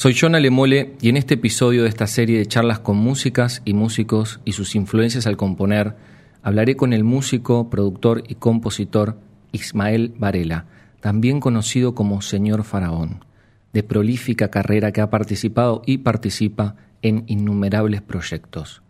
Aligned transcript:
Soy 0.00 0.16
John 0.18 0.34
Alemole 0.34 0.96
y 1.02 1.10
en 1.10 1.18
este 1.18 1.34
episodio 1.34 1.82
de 1.82 1.90
esta 1.90 2.06
serie 2.06 2.38
de 2.38 2.46
charlas 2.46 2.78
con 2.78 2.96
músicas 2.96 3.60
y 3.66 3.74
músicos 3.74 4.40
y 4.46 4.52
sus 4.52 4.74
influencias 4.74 5.26
al 5.26 5.36
componer, 5.36 5.94
hablaré 6.42 6.74
con 6.74 6.94
el 6.94 7.04
músico, 7.04 7.68
productor 7.68 8.24
y 8.26 8.36
compositor 8.36 9.18
Ismael 9.52 10.14
Varela, 10.16 10.64
también 11.00 11.38
conocido 11.38 11.94
como 11.94 12.22
Señor 12.22 12.64
Faraón, 12.64 13.26
de 13.74 13.82
prolífica 13.82 14.48
carrera 14.48 14.90
que 14.90 15.02
ha 15.02 15.10
participado 15.10 15.82
y 15.84 15.98
participa 15.98 16.76
en 17.02 17.24
innumerables 17.26 18.00
proyectos. 18.00 18.80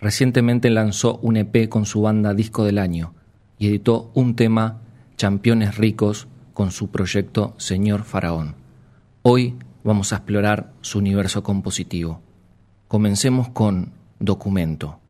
Recientemente 0.00 0.70
lanzó 0.70 1.18
un 1.22 1.38
EP 1.38 1.68
con 1.68 1.86
su 1.86 2.02
banda 2.02 2.34
Disco 2.34 2.64
del 2.64 2.78
Año 2.78 3.14
y 3.58 3.66
editó 3.66 4.12
un 4.14 4.36
tema, 4.36 4.80
Championes 5.16 5.76
Ricos, 5.76 6.28
con 6.54 6.70
su 6.70 6.92
proyecto 6.92 7.54
Señor 7.56 8.04
Faraón. 8.04 8.54
Hoy 9.22 9.56
vamos 9.86 10.12
a 10.12 10.16
explorar 10.16 10.72
su 10.80 10.98
universo 10.98 11.44
compositivo. 11.44 12.20
Comencemos 12.88 13.50
con 13.50 13.92
Documento. 14.18 15.00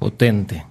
Potente. 0.00 0.64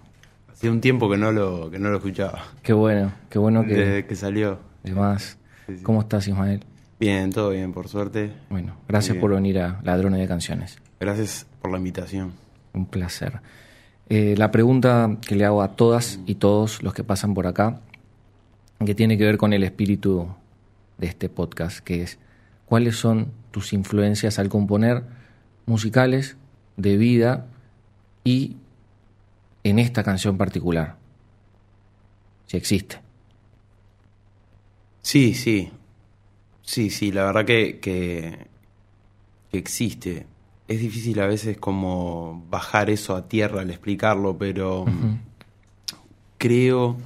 Hacía 0.52 0.72
un 0.72 0.82
tiempo 0.82 1.08
que 1.08 1.16
no 1.16 1.32
lo, 1.32 1.70
que 1.70 1.78
no 1.78 1.90
lo 1.90 1.98
escuchaba. 1.98 2.44
Qué 2.64 2.74
bueno, 2.74 3.14
qué 3.30 3.38
bueno 3.38 3.64
que... 3.64 3.76
Desde 3.76 4.06
que 4.08 4.16
salió. 4.16 4.58
Además, 4.84 5.38
Sí, 5.68 5.78
sí. 5.78 5.84
¿cómo 5.84 6.02
estás, 6.02 6.28
Ismael? 6.28 6.66
Bien, 7.00 7.32
todo 7.32 7.52
bien, 7.52 7.72
por 7.72 7.88
suerte. 7.88 8.34
Bueno, 8.50 8.76
gracias 8.88 9.18
por 9.18 9.32
venir 9.36 9.60
a 9.60 9.80
Ladrones 9.84 10.20
de 10.20 10.28
Canciones. 10.28 10.80
Gracias 11.00 11.46
por 11.62 11.70
la 11.70 11.78
invitación. 11.78 12.34
Un 12.74 12.88
placer. 12.88 13.40
Eh, 14.10 14.34
la 14.36 14.50
pregunta 14.50 15.18
que 15.22 15.36
le 15.36 15.46
hago 15.46 15.62
a 15.62 15.76
todas 15.76 16.20
y 16.26 16.36
todos 16.36 16.82
los 16.82 16.96
que 16.96 17.04
pasan 17.04 17.36
por 17.36 17.46
acá, 17.46 17.82
que 18.84 18.96
tiene 18.96 19.16
que 19.20 19.26
ver 19.26 19.38
con 19.38 19.54
el 19.54 19.64
espíritu 19.64 20.28
de 20.98 21.06
este 21.06 21.30
podcast, 21.30 21.82
que 21.82 22.02
es, 22.02 22.18
¿cuáles 22.66 22.96
son 22.96 23.28
tus 23.52 23.74
influencias 23.74 24.40
al 24.40 24.50
componer 24.50 25.04
musicales, 25.68 26.36
de 26.78 26.98
vida 26.98 27.46
y 28.24 28.58
en 29.70 29.80
esta 29.80 30.04
canción 30.04 30.38
particular? 30.38 30.98
Si 32.48 32.58
existe. 32.58 33.00
Sí, 35.02 35.34
sí. 35.34 35.72
Sí, 36.62 36.90
sí, 36.90 37.12
la 37.12 37.26
verdad 37.26 37.46
que, 37.46 37.80
que, 37.80 38.48
que 39.52 39.58
existe. 39.58 40.28
Es 40.68 40.80
difícil 40.80 41.20
a 41.20 41.28
veces 41.28 41.58
como 41.58 42.46
bajar 42.50 42.90
eso 42.90 43.16
a 43.16 43.28
tierra 43.28 43.62
al 43.62 43.72
explicarlo, 43.72 44.38
pero 44.38 44.86
creo 46.38 46.98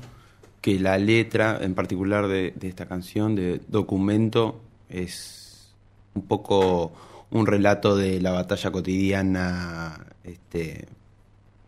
que 0.60 0.80
la 0.80 0.98
letra, 0.98 1.60
en 1.62 1.76
particular 1.76 2.28
de, 2.28 2.54
de 2.56 2.68
esta 2.68 2.88
canción, 2.88 3.36
de 3.36 3.62
Documento, 3.68 4.62
es 4.90 5.74
un 6.14 6.24
poco 6.24 6.94
un 7.32 7.48
relato 7.48 7.96
de 7.96 8.22
la 8.22 8.32
batalla 8.32 8.72
cotidiana 8.72 10.06
este, 10.24 10.88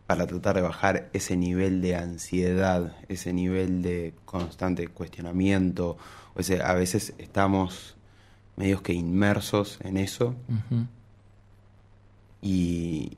para 0.08 0.28
tratar 0.28 0.56
de 0.56 0.62
bajar 0.62 1.10
ese 1.14 1.36
nivel 1.36 1.82
de 1.82 1.96
ansiedad, 1.96 2.96
ese 3.10 3.34
nivel 3.34 3.82
de 3.82 4.14
constante 4.26 4.88
cuestionamiento. 4.88 5.98
O 6.36 6.44
sea, 6.44 6.70
a 6.70 6.76
veces 6.76 7.14
estamos 7.18 7.96
medios 8.56 8.82
que 8.82 8.94
inmersos 8.94 9.80
en 9.84 9.98
eso 9.98 10.36
y, 12.42 13.18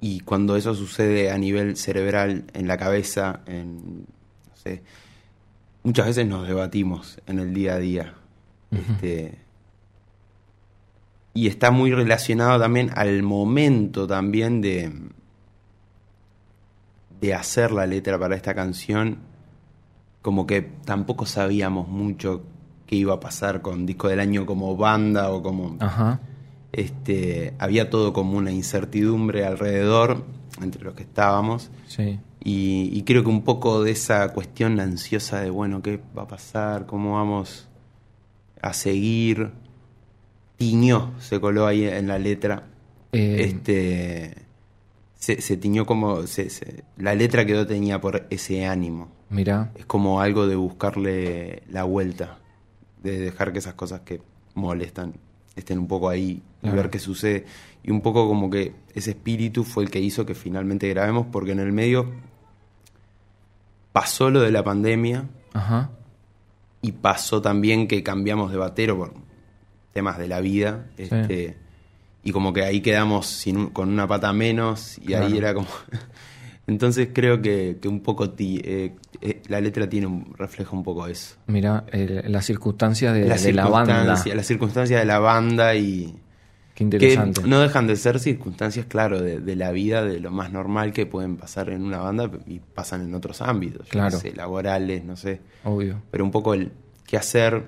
y 0.00 0.20
cuando 0.20 0.56
eso 0.56 0.74
sucede 0.74 1.30
a 1.30 1.38
nivel 1.38 1.76
cerebral, 1.76 2.44
en 2.54 2.68
la 2.68 2.78
cabeza, 2.78 3.40
en, 3.46 4.00
no 4.00 4.56
sé, 4.56 4.82
muchas 5.82 6.06
veces 6.06 6.26
nos 6.26 6.46
debatimos 6.46 7.20
en 7.26 7.40
el 7.40 7.52
día 7.52 7.74
a 7.74 7.78
día. 7.78 8.14
Este, 8.70 9.38
y 11.34 11.48
está 11.48 11.70
muy 11.70 11.92
relacionado 11.92 12.58
también 12.60 12.90
al 12.94 13.22
momento 13.22 14.06
también 14.06 14.60
de, 14.60 14.92
de 17.22 17.32
hacer 17.34 17.70
la 17.72 17.86
letra 17.86 18.18
para 18.18 18.36
esta 18.36 18.54
canción. 18.54 19.18
Como 20.20 20.46
que 20.46 20.60
tampoco 20.84 21.24
sabíamos 21.24 21.88
mucho 21.88 22.42
qué 22.86 22.96
iba 22.96 23.14
a 23.14 23.20
pasar 23.20 23.62
con 23.62 23.86
Disco 23.86 24.08
del 24.08 24.20
Año 24.20 24.44
como 24.44 24.76
banda 24.76 25.30
o 25.30 25.42
como 25.42 25.76
Ajá. 25.80 26.20
este, 26.72 27.54
había 27.58 27.88
todo 27.90 28.12
como 28.12 28.36
una 28.36 28.50
incertidumbre 28.52 29.44
alrededor 29.46 30.24
entre 30.60 30.84
los 30.84 30.94
que 30.94 31.02
estábamos 31.04 31.70
Sí. 31.86 32.20
y, 32.44 32.90
y 32.92 33.02
creo 33.04 33.22
que 33.24 33.30
un 33.30 33.42
poco 33.42 33.82
de 33.82 33.92
esa 33.92 34.32
cuestión 34.32 34.78
ansiosa 34.80 35.40
de 35.40 35.50
bueno 35.50 35.80
qué 35.82 36.00
va 36.16 36.22
a 36.22 36.28
pasar 36.28 36.86
cómo 36.86 37.14
vamos 37.14 37.68
a 38.60 38.72
seguir 38.74 39.50
tiñó 40.56 41.12
se 41.18 41.40
coló 41.40 41.66
ahí 41.66 41.84
en 41.84 42.06
la 42.08 42.18
letra 42.18 42.64
Eh, 43.12 43.44
este 43.44 44.41
se, 45.22 45.40
se 45.40 45.56
tiñó 45.56 45.86
como 45.86 46.26
se- 46.26 46.50
se- 46.50 46.82
la 46.96 47.14
letra 47.14 47.46
quedó 47.46 47.64
tenía 47.64 48.00
por 48.00 48.26
ese 48.30 48.66
ánimo 48.66 49.06
Mira, 49.30 49.70
es 49.76 49.86
como 49.86 50.20
algo 50.20 50.48
de 50.48 50.56
buscarle 50.56 51.62
la 51.70 51.84
vuelta, 51.84 52.38
de 53.04 53.20
dejar 53.20 53.52
que 53.52 53.60
esas 53.60 53.74
cosas 53.74 54.00
que 54.00 54.20
molestan 54.54 55.14
estén 55.54 55.78
un 55.78 55.86
poco 55.86 56.08
ahí 56.08 56.42
y 56.62 56.68
ver 56.70 56.90
qué 56.90 56.98
sucede. 56.98 57.46
Y 57.84 57.90
un 57.92 58.00
poco 58.00 58.26
como 58.26 58.50
que 58.50 58.74
ese 58.94 59.10
espíritu 59.12 59.62
fue 59.64 59.84
el 59.84 59.90
que 59.90 60.00
hizo 60.00 60.26
que 60.26 60.34
finalmente 60.34 60.88
grabemos, 60.88 61.26
porque 61.30 61.52
en 61.52 61.60
el 61.60 61.72
medio 61.72 62.10
pasó 63.92 64.28
lo 64.30 64.40
de 64.40 64.50
la 64.50 64.64
pandemia 64.64 65.28
ajá. 65.52 65.90
y 66.80 66.92
pasó 66.92 67.40
también 67.42 67.86
que 67.88 68.02
cambiamos 68.02 68.50
de 68.50 68.58
batero 68.58 68.96
por 68.96 69.14
temas 69.92 70.18
de 70.18 70.28
la 70.28 70.40
vida. 70.40 70.86
Este, 70.96 71.56
y 72.24 72.30
como 72.32 72.52
que 72.52 72.62
ahí 72.64 72.80
quedamos 72.80 73.26
sin 73.26 73.56
un- 73.56 73.70
con 73.70 73.88
una 73.88 74.06
pata 74.06 74.32
menos 74.32 74.98
y 74.98 75.14
ahí 75.14 75.36
era 75.38 75.54
como... 75.54 75.68
Entonces 76.68 77.08
creo 77.12 77.42
que, 77.42 77.78
que 77.82 77.88
un 77.88 78.00
poco 78.00 78.30
ti- 78.30 78.60
eh, 78.64 78.94
eh, 79.20 79.42
la 79.48 79.60
letra 79.60 79.88
tiene 79.88 80.06
un, 80.06 80.32
refleja 80.38 80.70
un 80.76 80.84
poco 80.84 81.08
eso. 81.08 81.34
Mira, 81.48 81.84
las 81.92 82.46
circunstancias 82.46 83.12
de, 83.14 83.26
la, 83.26 83.36
de 83.36 83.52
la 83.52 83.66
banda. 83.68 83.94
circunstancia- 83.94 84.34
las 84.36 84.46
circunstancias 84.46 85.00
de 85.00 85.04
la 85.06 85.18
banda 85.18 85.74
y 85.74 86.14
Qué 86.74 86.84
que 86.84 86.84
interesante. 86.84 87.42
no 87.48 87.58
dejan 87.60 87.88
de 87.88 87.96
ser 87.96 88.20
circunstancias, 88.20 88.86
claro, 88.88 89.20
de, 89.20 89.40
de 89.40 89.56
la 89.56 89.72
vida, 89.72 90.04
de 90.04 90.20
lo 90.20 90.30
más 90.30 90.52
normal 90.52 90.92
que 90.92 91.04
pueden 91.04 91.36
pasar 91.36 91.68
en 91.68 91.82
una 91.82 91.98
banda 91.98 92.30
y 92.46 92.60
pasan 92.60 93.02
en 93.02 93.14
otros 93.14 93.42
ámbitos, 93.42 93.88
Claro. 93.88 94.12
no 94.14 94.20
sé, 94.20 94.32
laborales, 94.32 95.04
no 95.04 95.16
sé. 95.16 95.40
Obvio. 95.64 96.00
Pero 96.12 96.24
un 96.24 96.30
poco 96.30 96.54
el 96.54 96.70
qué 97.06 97.16
hacer 97.16 97.64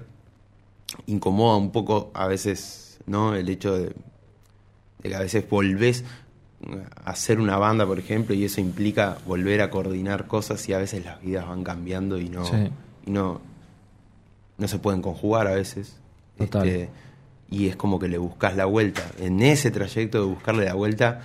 incomoda 1.06 1.56
un 1.56 1.72
poco 1.72 2.10
a 2.14 2.26
veces, 2.28 3.00
¿no? 3.06 3.34
El 3.34 3.48
hecho 3.48 3.76
de, 3.76 3.92
de 5.04 5.10
que 5.10 5.14
a 5.14 5.20
veces 5.20 5.48
volvés 5.48 6.04
a 7.04 7.10
hacer 7.10 7.38
una 7.38 7.56
banda, 7.58 7.86
por 7.86 7.98
ejemplo, 7.98 8.34
y 8.34 8.44
eso 8.44 8.60
implica 8.60 9.18
volver 9.26 9.60
a 9.60 9.70
coordinar 9.70 10.26
cosas 10.26 10.66
y 10.68 10.72
a 10.72 10.78
veces 10.78 11.04
las 11.04 11.20
vidas 11.22 11.46
van 11.46 11.62
cambiando 11.62 12.18
y 12.18 12.28
no, 12.28 12.44
Sí. 12.46 12.70
y 13.06 13.10
no, 13.10 13.40
no 14.58 14.66
se 14.68 14.78
pueden 14.78 15.02
conjugar 15.02 15.46
a 15.46 15.52
veces. 15.54 15.96
Total. 16.38 16.66
Este, 16.66 16.88
y 17.50 17.68
es 17.68 17.76
como 17.76 17.98
que 17.98 18.08
le 18.08 18.18
buscas 18.18 18.56
la 18.56 18.64
vuelta. 18.64 19.02
En 19.18 19.42
ese 19.42 19.70
trayecto 19.70 20.18
de 20.18 20.24
buscarle 20.24 20.64
la 20.64 20.74
vuelta 20.74 21.20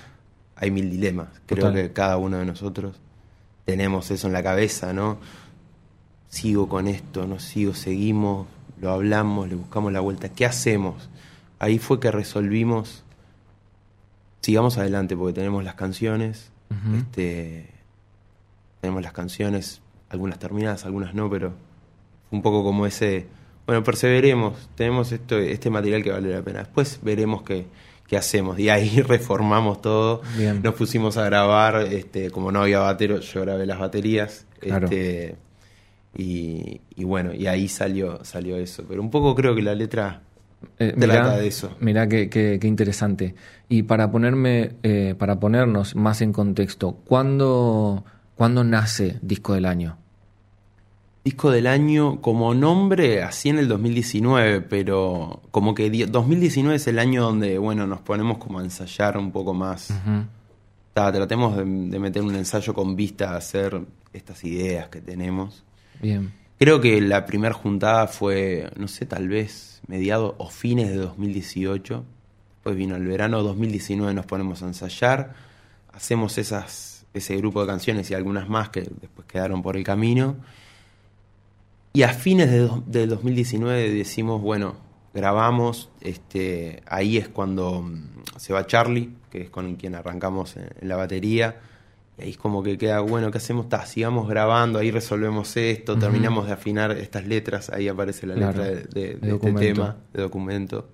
hay 0.55 0.71
mil 0.71 0.91
dilemas. 0.91 1.29
Creo 1.45 1.67
Total. 1.67 1.81
que 1.81 1.93
cada 1.93 2.17
uno 2.17 2.37
de 2.37 2.45
nosotros 2.45 2.97
tenemos 3.65 4.11
eso 4.11 4.27
en 4.27 4.33
la 4.33 4.43
cabeza, 4.43 4.91
¿no? 4.93 5.17
Sigo 6.27 6.67
con 6.67 6.87
esto, 6.87 7.25
no 7.25 7.39
sigo, 7.39 7.73
seguimos, 7.73 8.45
lo 8.81 8.91
hablamos, 8.91 9.47
le 9.47 9.55
buscamos 9.55 9.91
la 9.93 9.99
vuelta. 10.01 10.29
¿Qué 10.29 10.45
hacemos? 10.45 11.09
Ahí 11.59 11.79
fue 11.79 11.99
que 11.99 12.11
resolvimos, 12.11 13.03
sigamos 14.41 14.77
adelante 14.77 15.15
porque 15.15 15.33
tenemos 15.33 15.63
las 15.63 15.75
canciones, 15.75 16.51
este, 16.97 17.69
tenemos 18.81 19.01
las 19.01 19.13
canciones, 19.13 19.81
algunas 20.09 20.39
terminadas, 20.39 20.85
algunas 20.85 21.13
no, 21.13 21.29
pero 21.29 21.53
un 22.31 22.41
poco 22.41 22.63
como 22.63 22.85
ese, 22.85 23.27
bueno, 23.65 23.83
perseveremos, 23.83 24.69
tenemos 24.75 25.11
esto, 25.11 25.37
este 25.37 25.69
material 25.69 26.03
que 26.03 26.11
vale 26.11 26.29
la 26.29 26.41
pena. 26.41 26.59
Después 26.59 26.99
veremos 27.01 27.43
qué, 27.43 27.65
qué 28.07 28.17
hacemos. 28.17 28.59
Y 28.59 28.69
ahí 28.69 29.01
reformamos 29.07 29.81
todo. 29.81 30.21
Bien. 30.37 30.61
Nos 30.63 30.75
pusimos 30.75 31.17
a 31.17 31.25
grabar, 31.25 31.87
este, 31.91 32.31
como 32.31 32.51
no 32.51 32.61
había 32.61 32.79
batero, 32.79 33.19
yo 33.19 33.41
grabé 33.41 33.65
las 33.65 33.79
baterías. 33.79 34.45
Claro. 34.59 34.85
Este, 34.85 35.35
y, 36.17 36.81
y 36.95 37.03
bueno, 37.03 37.33
y 37.33 37.47
ahí 37.47 37.67
salió, 37.67 38.23
salió 38.23 38.57
eso. 38.57 38.85
Pero 38.87 39.01
un 39.01 39.11
poco 39.11 39.35
creo 39.35 39.55
que 39.55 39.61
la 39.61 39.75
letra 39.75 40.23
Eh, 40.77 40.93
trata 41.21 41.37
de 41.37 41.47
eso. 41.47 41.75
Mirá 41.79 42.07
qué, 42.07 42.29
qué- 42.29 42.57
qué 42.59 42.67
interesante. 42.67 43.35
Y 43.69 43.83
para 43.83 44.11
ponerme, 44.11 44.71
eh, 44.83 45.15
para 45.17 45.39
ponernos 45.39 45.95
más 45.95 46.21
en 46.21 46.33
contexto, 46.33 46.93
¿cuándo, 47.05 48.03
¿cuándo 48.35 48.63
nace 48.63 49.19
Disco 49.21 49.53
del 49.53 49.65
Año? 49.65 49.97
Disco 51.23 51.51
del 51.51 51.67
año 51.67 52.21
como 52.21 52.53
nombre, 52.55 53.21
así 53.23 53.49
en 53.49 53.59
el 53.59 53.67
2019, 53.67 54.61
pero 54.61 55.41
como 55.51 55.75
que 55.75 55.89
di- 55.89 56.05
2019 56.05 56.77
es 56.77 56.87
el 56.87 56.97
año 56.97 57.21
donde, 57.23 57.57
bueno, 57.57 57.85
nos 57.85 57.99
ponemos 57.99 58.37
como 58.37 58.59
a 58.59 58.63
ensayar 58.63 59.17
un 59.17 59.31
poco 59.31 59.53
más. 59.53 59.93
Ta, 60.93 61.11
tratemos 61.11 61.55
de, 61.57 61.65
de 61.65 61.99
meter 61.99 62.23
un 62.23 62.35
ensayo 62.35 62.73
con 62.73 62.95
vista 62.95 63.31
a 63.33 63.37
hacer 63.37 63.79
estas 64.13 64.43
ideas 64.45 64.87
que 64.87 65.01
tenemos. 65.01 65.63
Bien. 66.01 66.31
Creo 66.59 66.81
que 66.81 66.99
la 66.99 67.25
primera 67.25 67.53
juntada 67.53 68.07
fue, 68.07 68.69
no 68.75 68.89
sé, 68.89 69.05
tal 69.05 69.29
vez 69.29 69.81
mediados 69.87 70.35
o 70.39 70.49
fines 70.49 70.89
de 70.89 70.97
2018. 70.97 72.03
Pues 72.63 72.75
vino 72.75 72.97
el 72.97 73.07
verano 73.07 73.41
2019, 73.43 74.13
nos 74.13 74.25
ponemos 74.25 74.61
a 74.61 74.67
ensayar, 74.67 75.35
hacemos 75.93 76.37
esas, 76.37 77.05
ese 77.13 77.37
grupo 77.37 77.61
de 77.61 77.67
canciones 77.67 78.11
y 78.11 78.13
algunas 78.13 78.49
más 78.49 78.67
que 78.67 78.81
después 78.81 79.25
quedaron 79.25 79.61
por 79.61 79.77
el 79.77 79.85
camino. 79.85 80.35
Y 81.93 82.03
a 82.03 82.09
fines 82.09 82.51
de, 82.51 82.69
del 82.87 83.07
2019 83.07 83.93
decimos, 83.93 84.41
bueno, 84.41 84.75
grabamos, 85.13 85.89
este, 86.01 86.83
ahí 86.87 87.15
es 87.15 87.29
cuando 87.29 87.83
mm, 87.83 88.23
se 88.35 88.51
va 88.51 88.67
Charlie, 88.67 89.13
que 89.31 89.43
es 89.43 89.49
con 89.49 89.77
quien 89.77 89.95
arrancamos 89.95 90.57
en 90.57 90.89
la 90.89 90.97
batería, 90.97 91.55
y 92.19 92.23
ahí 92.23 92.29
es 92.31 92.37
como 92.37 92.61
que 92.63 92.77
queda, 92.77 92.99
bueno, 93.01 93.31
¿qué 93.31 93.37
hacemos? 93.37 93.69
Ta, 93.69 93.85
sigamos 93.85 94.27
grabando, 94.29 94.79
ahí 94.79 94.91
resolvemos 94.91 95.55
esto, 95.57 95.97
terminamos 95.97 96.47
de 96.47 96.53
afinar 96.53 96.91
estas 96.91 97.25
letras, 97.27 97.69
ahí 97.69 97.87
aparece 97.87 98.27
la 98.27 98.35
Claro, 98.35 98.63
letra 98.63 98.65
de, 98.65 98.75
de- 98.75 99.15
de 99.15 99.27
de 99.27 99.35
este 99.35 99.51
tema, 99.53 99.97
de 100.13 100.21
documento. 100.21 100.87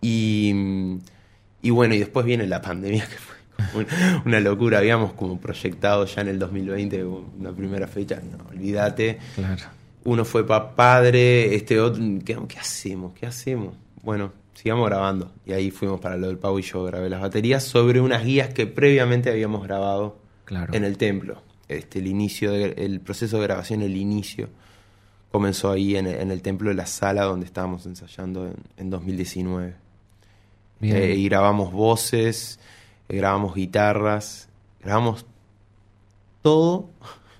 Y, 0.00 0.52
y 1.62 1.70
bueno, 1.70 1.94
y 1.94 1.98
después 1.98 2.26
viene 2.26 2.46
la 2.46 2.60
pandemia, 2.60 3.06
que 3.08 3.16
fue 3.16 3.86
una 4.24 4.40
locura. 4.40 4.78
Habíamos 4.78 5.12
como 5.12 5.38
proyectado 5.40 6.04
ya 6.06 6.22
en 6.22 6.28
el 6.28 6.38
2020 6.38 7.04
una 7.04 7.52
primera 7.52 7.86
fecha. 7.86 8.20
No, 8.20 8.48
olvídate. 8.50 9.18
Claro. 9.34 9.62
Uno 10.04 10.24
fue 10.24 10.44
pa 10.44 10.74
padre, 10.74 11.54
este 11.54 11.78
otro. 11.78 12.02
¿qué, 12.24 12.36
¿Qué 12.48 12.58
hacemos? 12.58 13.12
¿Qué 13.12 13.26
hacemos? 13.26 13.74
Bueno, 14.02 14.32
sigamos 14.54 14.88
grabando. 14.88 15.32
Y 15.46 15.52
ahí 15.52 15.70
fuimos 15.70 16.00
para 16.00 16.16
lo 16.16 16.26
del 16.28 16.38
pavo 16.38 16.58
y 16.58 16.62
yo 16.62 16.84
grabé 16.84 17.08
las 17.08 17.20
baterías 17.20 17.62
sobre 17.64 18.00
unas 18.00 18.24
guías 18.24 18.52
que 18.52 18.66
previamente 18.66 19.30
habíamos 19.30 19.62
grabado 19.64 20.18
Claro. 20.44 20.74
en 20.74 20.84
el 20.84 20.96
templo. 20.98 21.40
Este, 21.68 21.98
el 22.00 22.06
inicio, 22.06 22.50
de- 22.52 22.74
el 22.76 23.00
proceso 23.00 23.38
de 23.38 23.44
grabación, 23.44 23.80
el 23.82 23.96
inicio, 23.96 24.48
comenzó 25.30 25.70
ahí 25.70 25.96
en, 25.96 26.06
en 26.06 26.30
el 26.30 26.42
templo 26.42 26.68
de 26.68 26.74
la 26.74 26.84
sala 26.86 27.22
donde 27.24 27.46
estábamos 27.46 27.86
ensayando 27.86 28.46
en, 28.48 28.54
en 28.76 28.90
2019. 28.90 29.74
Bien. 30.80 30.96
Eh, 30.96 31.14
y 31.14 31.24
grabamos 31.28 31.72
voces, 31.72 32.58
eh, 33.08 33.16
grabamos 33.16 33.54
guitarras, 33.54 34.48
grabamos 34.82 35.24
todo 36.42 36.90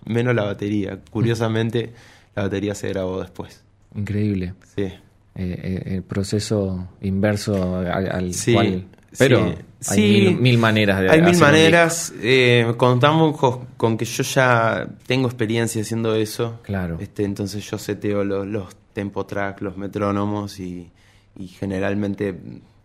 menos 0.07 0.35
la 0.35 0.45
batería. 0.45 1.01
Curiosamente, 1.11 1.93
la 2.35 2.45
batería 2.45 2.75
se 2.75 2.89
grabó 2.89 3.21
después. 3.21 3.63
Increíble. 3.95 4.55
Sí. 4.75 4.89
Eh, 5.35 5.61
eh, 5.87 5.95
el 5.97 6.03
proceso 6.03 6.89
inverso 7.01 7.79
al, 7.79 8.11
al 8.11 8.35
Sí, 8.35 8.53
cual. 8.53 8.85
Pero 9.19 9.47
sí. 9.81 9.91
hay 9.91 9.97
Sí. 9.97 10.01
mil, 10.31 10.37
mil 10.41 10.59
maneras 10.59 11.01
de 11.01 11.11
Hay 11.11 11.21
mil 11.21 11.31
hacer 11.31 11.43
maneras. 11.43 12.13
eh, 12.21 12.73
contamos 12.77 13.37
co- 13.39 13.67
con, 13.77 13.97
que 13.97 14.05
yo 14.05 14.23
ya 14.23 14.87
tengo 15.07 15.27
experiencia 15.29 15.81
haciendo 15.83 16.15
eso. 16.15 16.61
Claro. 16.63 16.99
Este, 17.01 17.25
entonces 17.25 17.69
yo 17.71 17.79
seteo 17.79 18.25
los, 18.25 18.47
los 18.47 18.75
tempo 18.93 19.25
track, 19.27 19.61
los 19.63 19.77
metrónomos 19.79 20.61
y, 20.61 20.91
y 21.39 21.49
generalmente 21.49 22.39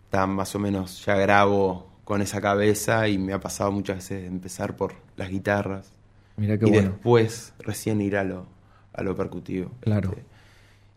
está 0.06 0.26
más 0.26 0.56
o 0.56 0.60
menos 0.60 1.06
ya 1.06 1.16
grabo 1.16 1.88
con 2.06 2.22
esa 2.22 2.40
cabeza 2.40 3.10
y 3.10 3.18
me 3.18 3.34
ha 3.34 3.40
pasado 3.42 3.72
muchas 3.74 3.98
veces 3.98 4.26
empezar 4.26 4.76
por 4.78 4.94
las 5.18 5.30
guitarras. 5.30 5.92
Mira 6.38 6.58
qué 6.58 6.66
y 6.68 6.70
bueno. 6.72 6.90
después 6.92 7.54
recién 7.60 8.00
ir 8.00 8.16
a 8.16 8.24
lo, 8.24 8.46
a 8.94 9.04
lo 9.04 9.16
percutivo. 9.18 9.72
Claro. 9.82 10.10
Este, 10.12 10.24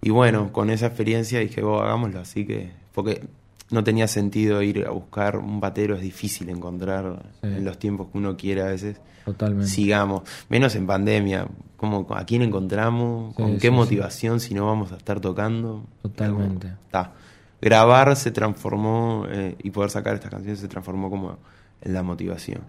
y 0.02 0.10
bueno, 0.10 0.52
con 0.52 0.70
esa 0.70 0.86
experiencia 0.86 1.40
dije, 1.40 1.62
vos 1.62 1.82
hagámoslo, 1.82 2.20
así 2.20 2.46
que, 2.46 2.70
porque 2.94 3.22
no 3.70 3.84
tenía 3.84 4.08
sentido 4.08 4.62
ir 4.62 4.84
a 4.86 4.90
buscar 4.90 5.36
un 5.36 5.60
batero, 5.60 5.94
es 5.94 6.00
difícil 6.02 6.48
encontrar 6.48 7.22
Sí. 7.40 7.46
en 7.48 7.64
los 7.64 7.78
tiempos 7.78 8.08
que 8.10 8.18
uno 8.18 8.36
quiere 8.36 8.62
a 8.62 8.66
veces. 8.66 9.00
Totalmente. 9.24 9.68
Sigamos, 9.68 10.22
menos 10.48 10.74
en 10.74 10.86
pandemia, 10.86 11.46
¿cómo, 11.76 12.06
¿a 12.10 12.24
quién 12.24 12.42
encontramos? 12.42 13.34
Sí, 13.36 13.42
¿Con 13.42 13.54
qué 13.58 13.68
sí. 13.68 13.70
motivación 13.70 14.40
si 14.40 14.54
no 14.54 14.66
vamos 14.66 14.90
a 14.92 14.96
estar 14.96 15.20
tocando? 15.20 15.84
Totalmente. 16.02 16.68
Está. 16.86 17.12
Grabar 17.60 18.16
se 18.16 18.30
transformó 18.30 19.26
eh, 19.28 19.54
y 19.62 19.70
poder 19.70 19.90
sacar 19.90 20.14
estas 20.14 20.30
canciones 20.30 20.58
se 20.60 20.66
transformó 20.68 21.10
como 21.10 21.36
en 21.82 21.92
la 21.92 22.02
motivación. 22.02 22.62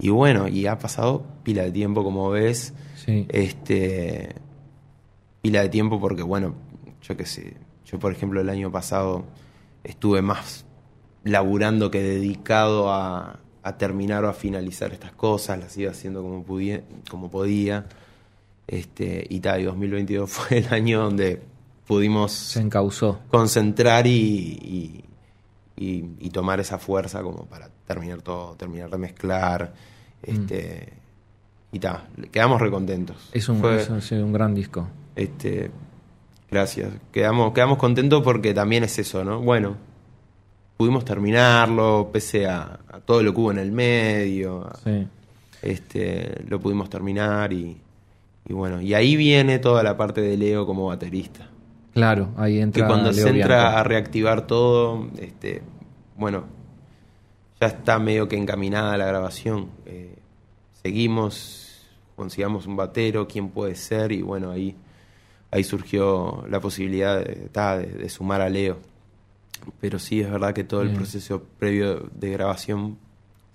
Y 0.00 0.08
bueno, 0.10 0.48
y 0.48 0.66
ha 0.66 0.78
pasado 0.78 1.24
pila 1.44 1.62
de 1.62 1.70
tiempo, 1.70 2.02
como 2.02 2.28
ves. 2.30 2.74
Sí. 2.96 3.26
Este. 3.28 4.34
Pila 5.42 5.62
de 5.62 5.68
tiempo 5.68 6.00
porque, 6.00 6.22
bueno, 6.22 6.54
yo 7.02 7.16
qué 7.16 7.24
sé. 7.26 7.56
Yo, 7.86 7.98
por 7.98 8.12
ejemplo, 8.12 8.40
el 8.40 8.48
año 8.50 8.70
pasado 8.70 9.24
estuve 9.84 10.22
más 10.22 10.64
laburando 11.24 11.90
que 11.90 12.02
dedicado 12.02 12.92
a, 12.92 13.40
a 13.62 13.78
terminar 13.78 14.24
o 14.24 14.28
a 14.28 14.32
finalizar 14.32 14.92
estas 14.92 15.12
cosas. 15.12 15.58
Las 15.58 15.76
iba 15.78 15.90
haciendo 15.90 16.22
como, 16.22 16.44
pudie- 16.44 16.82
como 17.10 17.30
podía. 17.30 17.86
Este, 18.66 19.26
y 19.28 19.40
tal, 19.40 19.60
y 19.60 19.64
2022 19.64 20.30
fue 20.30 20.58
el 20.58 20.72
año 20.72 21.00
donde 21.02 21.42
pudimos 21.86 22.32
Se 22.32 22.60
encauzó. 22.60 23.18
concentrar 23.30 24.06
y, 24.06 24.12
y, 24.12 25.04
y- 25.76 26.10
y 26.20 26.30
tomar 26.30 26.60
esa 26.60 26.78
fuerza 26.78 27.22
como 27.22 27.46
para 27.46 27.68
terminar 27.86 28.22
todo, 28.22 28.54
terminar 28.56 28.90
de 28.90 28.98
mezclar. 28.98 29.72
Este, 30.22 30.92
Y 31.72 31.78
ta, 31.78 32.06
quedamos 32.30 32.60
recontentos. 32.60 33.30
Es 33.32 33.48
un, 33.48 33.58
Fue- 33.60 33.80
es 33.82 33.88
un- 33.88 34.02
sí, 34.02 34.14
un 34.16 34.32
gran 34.32 34.54
disco. 34.54 34.86
Este, 35.16 35.70
gracias. 36.50 36.90
Quedamos, 37.12 37.52
quedamos 37.52 37.78
contentos 37.78 38.22
porque 38.22 38.54
también 38.54 38.84
es 38.84 38.98
eso, 38.98 39.24
¿no? 39.24 39.40
Bueno, 39.40 39.76
pudimos 40.76 41.04
terminarlo, 41.04 42.10
pese 42.12 42.46
a, 42.46 42.80
a 42.88 43.00
todo 43.00 43.22
lo 43.22 43.32
que 43.34 43.40
hubo 43.40 43.50
en 43.52 43.58
el 43.58 43.72
medio. 43.72 44.66
a- 44.66 44.76
Sí. 44.84 45.06
este, 45.62 46.42
lo 46.48 46.58
pudimos 46.60 46.88
terminar 46.88 47.52
y, 47.52 47.76
y 48.48 48.52
bueno, 48.52 48.80
y 48.80 48.94
ahí 48.94 49.14
viene 49.16 49.58
toda 49.58 49.82
la 49.82 49.96
parte 49.96 50.20
de 50.22 50.36
Leo 50.36 50.64
como 50.66 50.86
baterista. 50.86 51.48
Claro, 51.92 52.30
ahí 52.36 52.54
Que 52.54 52.60
entra. 52.62 52.86
cuando 52.86 53.10
Leo 53.12 53.24
se 53.24 53.28
entra 53.30 53.56
Bianco. 53.60 53.78
a 53.78 53.82
reactivar 53.84 54.46
todo, 54.46 55.08
este, 55.18 55.62
bueno, 56.16 56.44
ya 57.60 57.66
está 57.66 57.98
medio 57.98 58.26
que 58.28 58.36
encaminada 58.38 58.96
la 58.96 59.04
grabación. 59.06 59.68
Eh, 59.84 60.16
seguimos, 60.82 61.86
consigamos 62.16 62.66
un 62.66 62.76
batero, 62.76 63.28
quién 63.28 63.50
puede 63.50 63.74
ser, 63.74 64.12
y 64.12 64.22
bueno, 64.22 64.50
ahí, 64.52 64.76
ahí 65.50 65.64
surgió 65.64 66.44
la 66.48 66.60
posibilidad 66.60 67.18
de, 67.24 67.48
ta, 67.52 67.78
de- 67.78 67.86
de 67.92 68.08
sumar 68.08 68.40
a 68.40 68.48
Leo. 68.48 68.78
Pero 69.80 69.98
sí, 69.98 70.20
es 70.20 70.30
verdad 70.30 70.54
que 70.54 70.64
todo 70.64 70.82
el 70.82 70.90
proceso 70.92 71.44
previo 71.58 72.08
de 72.14 72.30
grabación 72.30 72.96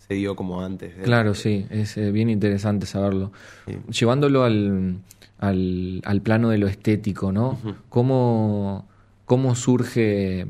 se 0.07 0.13
dio 0.13 0.35
como 0.35 0.61
antes. 0.61 0.95
de- 0.97 1.03
Claro, 1.03 1.33
sí, 1.33 1.65
es 1.69 1.97
eh, 1.97 2.11
bien 2.11 2.29
interesante 2.29 2.85
saberlo. 2.85 3.31
Sí. 3.65 3.77
Llevándolo 3.99 4.43
al, 4.43 4.97
al, 5.39 6.01
al 6.05 6.21
plano 6.21 6.49
de 6.49 6.59
lo 6.59 6.67
estético, 6.67 7.31
¿no? 7.31 7.57
¿Cómo, 7.89 8.87
¿Cómo 9.25 9.55
surge? 9.55 10.45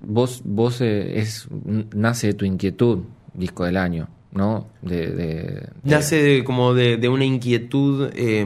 Vos, 0.00 0.42
vos 0.44 0.80
eh, 0.80 1.20
es, 1.20 1.46
nace 1.94 2.28
de 2.28 2.34
tu 2.34 2.44
inquietud, 2.44 3.00
disco 3.34 3.64
del 3.64 3.76
año, 3.76 4.08
¿no? 4.32 4.66
De, 4.82 5.06
de- 5.10 5.14
de- 5.14 5.68
Nace 5.84 6.20
de- 6.22 6.44
como 6.44 6.74
de, 6.74 6.96
de 6.96 7.08
una 7.08 7.24
inquietud. 7.24 8.10
eh, 8.14 8.44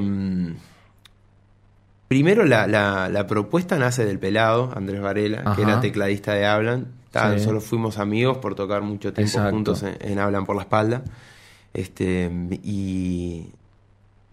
primero, 2.10 2.44
la, 2.44 2.66
la- 2.66 3.08
la 3.08 3.26
propuesta 3.28 3.78
nace 3.78 4.04
del 4.04 4.18
pelado, 4.18 4.72
Andrés 4.74 5.00
Varela, 5.00 5.54
que 5.54 5.62
era 5.62 5.80
tecladista 5.80 6.34
de 6.34 6.44
Hablan. 6.44 6.88
Sí. 7.12 7.38
Solo 7.44 7.60
fuimos 7.60 7.98
amigos 7.98 8.38
por 8.38 8.56
tocar 8.56 8.82
mucho 8.82 9.12
tiempo 9.12 9.28
Exacto. 9.30 9.50
juntos 9.52 9.82
en, 9.84 9.96
en 10.00 10.18
Hablan 10.18 10.44
por 10.44 10.56
la 10.56 10.62
espalda. 10.62 11.02
Este, 11.72 12.28
y, 12.64 13.52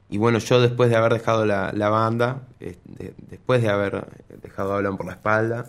y 0.09 0.17
bueno, 0.17 0.39
yo 0.39 0.59
después 0.59 0.89
de 0.89 0.95
haber 0.95 1.13
dejado 1.13 1.45
la, 1.45 1.71
la 1.71 1.89
banda, 1.89 2.47
eh, 2.59 2.77
de- 2.85 3.13
después 3.29 3.61
de 3.61 3.69
haber 3.69 4.07
dejado 4.41 4.73
Hablan 4.73 4.97
por 4.97 5.05
la 5.05 5.11
espalda, 5.13 5.67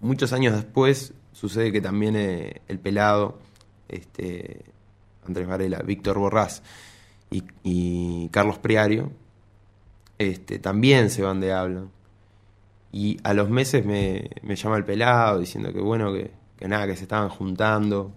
muchos 0.00 0.34
años 0.34 0.54
después 0.54 1.14
sucede 1.32 1.72
que 1.72 1.80
también 1.80 2.14
eh, 2.14 2.60
el 2.68 2.78
pelado, 2.78 3.38
este, 3.88 4.66
Andrés 5.26 5.48
Varela, 5.48 5.78
Víctor 5.78 6.18
Borrás 6.18 6.62
y, 7.30 7.42
y 7.62 8.28
Carlos 8.32 8.58
Priario, 8.58 9.12
este, 10.18 10.58
también 10.58 11.10
se 11.10 11.22
van 11.22 11.40
de 11.40 11.52
Hablan. 11.52 11.90
Y 12.92 13.18
a 13.22 13.34
los 13.34 13.50
meses 13.50 13.84
me, 13.84 14.30
me 14.42 14.56
llama 14.56 14.76
el 14.76 14.84
pelado 14.84 15.38
diciendo 15.40 15.72
que 15.72 15.80
bueno, 15.80 16.12
que, 16.12 16.30
que 16.56 16.68
nada, 16.68 16.86
que 16.86 16.96
se 16.96 17.02
estaban 17.02 17.28
juntando, 17.28 18.10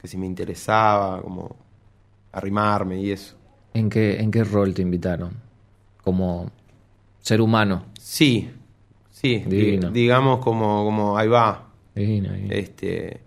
que 0.00 0.08
si 0.08 0.16
me 0.18 0.26
interesaba, 0.26 1.22
como 1.22 1.56
arrimarme 2.32 3.00
y 3.00 3.10
eso. 3.12 3.36
¿en, 3.74 3.88
qué, 3.90 4.20
¿En 4.20 4.30
qué 4.30 4.42
rol 4.44 4.74
te 4.74 4.82
invitaron? 4.82 5.34
Como 6.02 6.50
ser 7.20 7.40
humano. 7.40 7.84
Sí, 7.98 8.50
sí, 9.10 9.38
di- 9.46 9.78
digamos 9.92 10.40
como, 10.40 10.84
como 10.84 11.16
ahí 11.16 11.28
va. 11.28 11.68
Divino, 11.94 12.32
divino. 12.32 12.52
Este, 12.54 13.20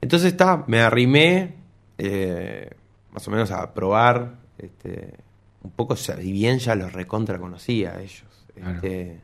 entonces 0.00 0.32
está, 0.32 0.64
me 0.66 0.80
arrimé 0.80 1.54
eh, 1.98 2.70
más 3.12 3.26
o 3.28 3.30
menos 3.30 3.50
a 3.50 3.72
probar. 3.74 4.38
Este, 4.58 5.14
un 5.62 5.70
poco, 5.72 5.94
y 6.22 6.32
bien 6.32 6.58
ya 6.58 6.74
los 6.74 6.92
recontra 6.92 7.38
conocía 7.38 7.92
a 7.92 8.00
ellos. 8.00 8.24
Claro. 8.54 8.74
Este, 8.74 9.20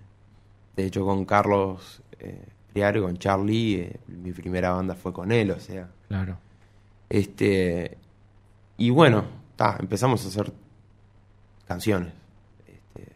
de 0.76 0.84
hecho, 0.84 1.04
con 1.04 1.24
Carlos 1.24 2.02
eh, 2.18 2.44
Priario, 2.72 3.04
con 3.04 3.16
Charlie, 3.16 3.80
eh, 3.80 4.00
mi 4.08 4.32
primera 4.32 4.72
banda 4.72 4.94
fue 4.94 5.12
con 5.12 5.32
él, 5.32 5.50
o 5.50 5.60
sea. 5.60 5.88
Claro. 6.08 6.38
Este, 7.08 7.96
y 8.76 8.90
bueno, 8.90 9.24
ta, 9.56 9.76
empezamos 9.80 10.24
a 10.24 10.28
hacer 10.28 10.52
canciones. 11.66 12.12
Este, 12.66 13.12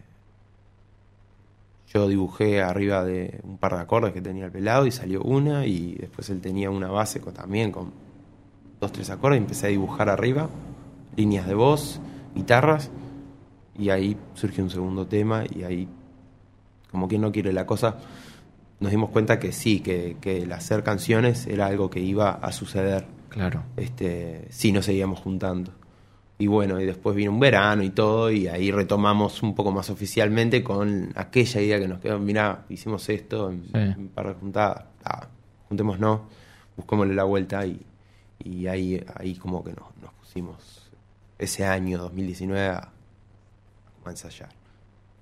yo 1.89 2.09
dibujé 2.09 2.63
arriba 2.63 3.05
de 3.05 3.41
un 3.43 3.59
par 3.59 3.75
de 3.75 3.81
acordes 3.81 4.15
que 4.15 4.23
tenía 4.23 4.47
el 4.47 4.53
pelado 4.53 4.87
y 4.87 4.91
salió 4.91 5.23
una 5.23 5.67
y 5.67 5.97
después 5.97 6.31
él 6.31 6.41
tenía 6.41 6.71
una 6.71 6.89
base 6.89 7.21
con, 7.21 7.35
también 7.35 7.71
con 7.71 7.93
dos, 8.81 8.93
tres 8.93 9.11
acordes 9.11 9.39
y 9.39 9.43
empecé 9.43 9.67
a 9.67 9.71
dibujar 9.71 10.09
arriba, 10.09 10.49
líneas 11.17 11.47
de 11.47 11.55
voz, 11.55 12.01
guitarras 12.35 12.91
y 13.81 13.91
ahí 13.91 14.17
surgió 14.35 14.63
un 14.63 14.71
segundo 14.71 15.07
tema 15.07 15.45
y 15.49 15.63
ahí, 15.65 15.89
como 16.91 17.09
quien 17.09 17.23
no 17.23 17.33
quiere 17.33 17.53
la 17.53 17.67
cosa, 17.67 17.97
nos 18.79 18.91
dimos 18.91 19.11
cuenta 19.11 19.39
que 19.41 19.53
sí, 19.53 19.81
que, 19.81 20.17
que 20.21 20.43
el 20.43 20.53
hacer 20.53 20.83
canciones 20.83 21.47
era 21.47 21.67
algo 21.67 21.89
que 21.91 22.01
iba 22.01 22.31
a 22.31 22.53
suceder 22.53 23.07
Claro. 23.29 23.63
este, 23.77 24.47
sí 24.51 24.73
nos 24.73 24.85
seguíamos 24.87 25.21
juntando. 25.21 25.73
Y 26.39 26.47
bueno, 26.47 26.81
y 26.81 26.87
después 26.87 27.15
vino 27.15 27.31
un 27.33 27.39
verano 27.41 27.83
y 27.83 27.91
todo, 27.91 28.31
y 28.31 28.49
ahí 28.49 28.71
retomamos 28.71 29.43
un 29.43 29.55
poco 29.55 29.73
más 29.73 29.91
oficialmente 29.91 30.63
con 30.65 31.13
aquella 31.15 31.61
idea 31.61 31.79
que 31.79 31.87
nos 31.89 32.01
quedó, 32.01 32.19
mirá, 32.19 32.65
hicimos 32.71 33.09
esto 33.11 33.51
en, 33.51 33.65
Sí. 33.65 33.71
en 33.75 34.09
par 34.09 34.29
de 34.29 34.35
juntadas, 34.35 34.85
ah, 35.05 35.29
juntémonos, 35.69 36.21
busquémosle 36.77 37.15
la 37.15 37.25
vuelta 37.25 37.67
y, 37.67 37.81
Y 38.43 38.67
ahí, 38.69 38.99
ahí 39.17 39.35
como 39.37 39.63
que 39.63 39.73
nos, 39.73 39.85
nos 40.01 40.15
pusimos 40.15 40.91
ese 41.39 41.67
año 41.67 41.99
2019 41.99 42.69
a, 42.69 42.89
a 44.11 44.13
ensayar. 44.13 44.51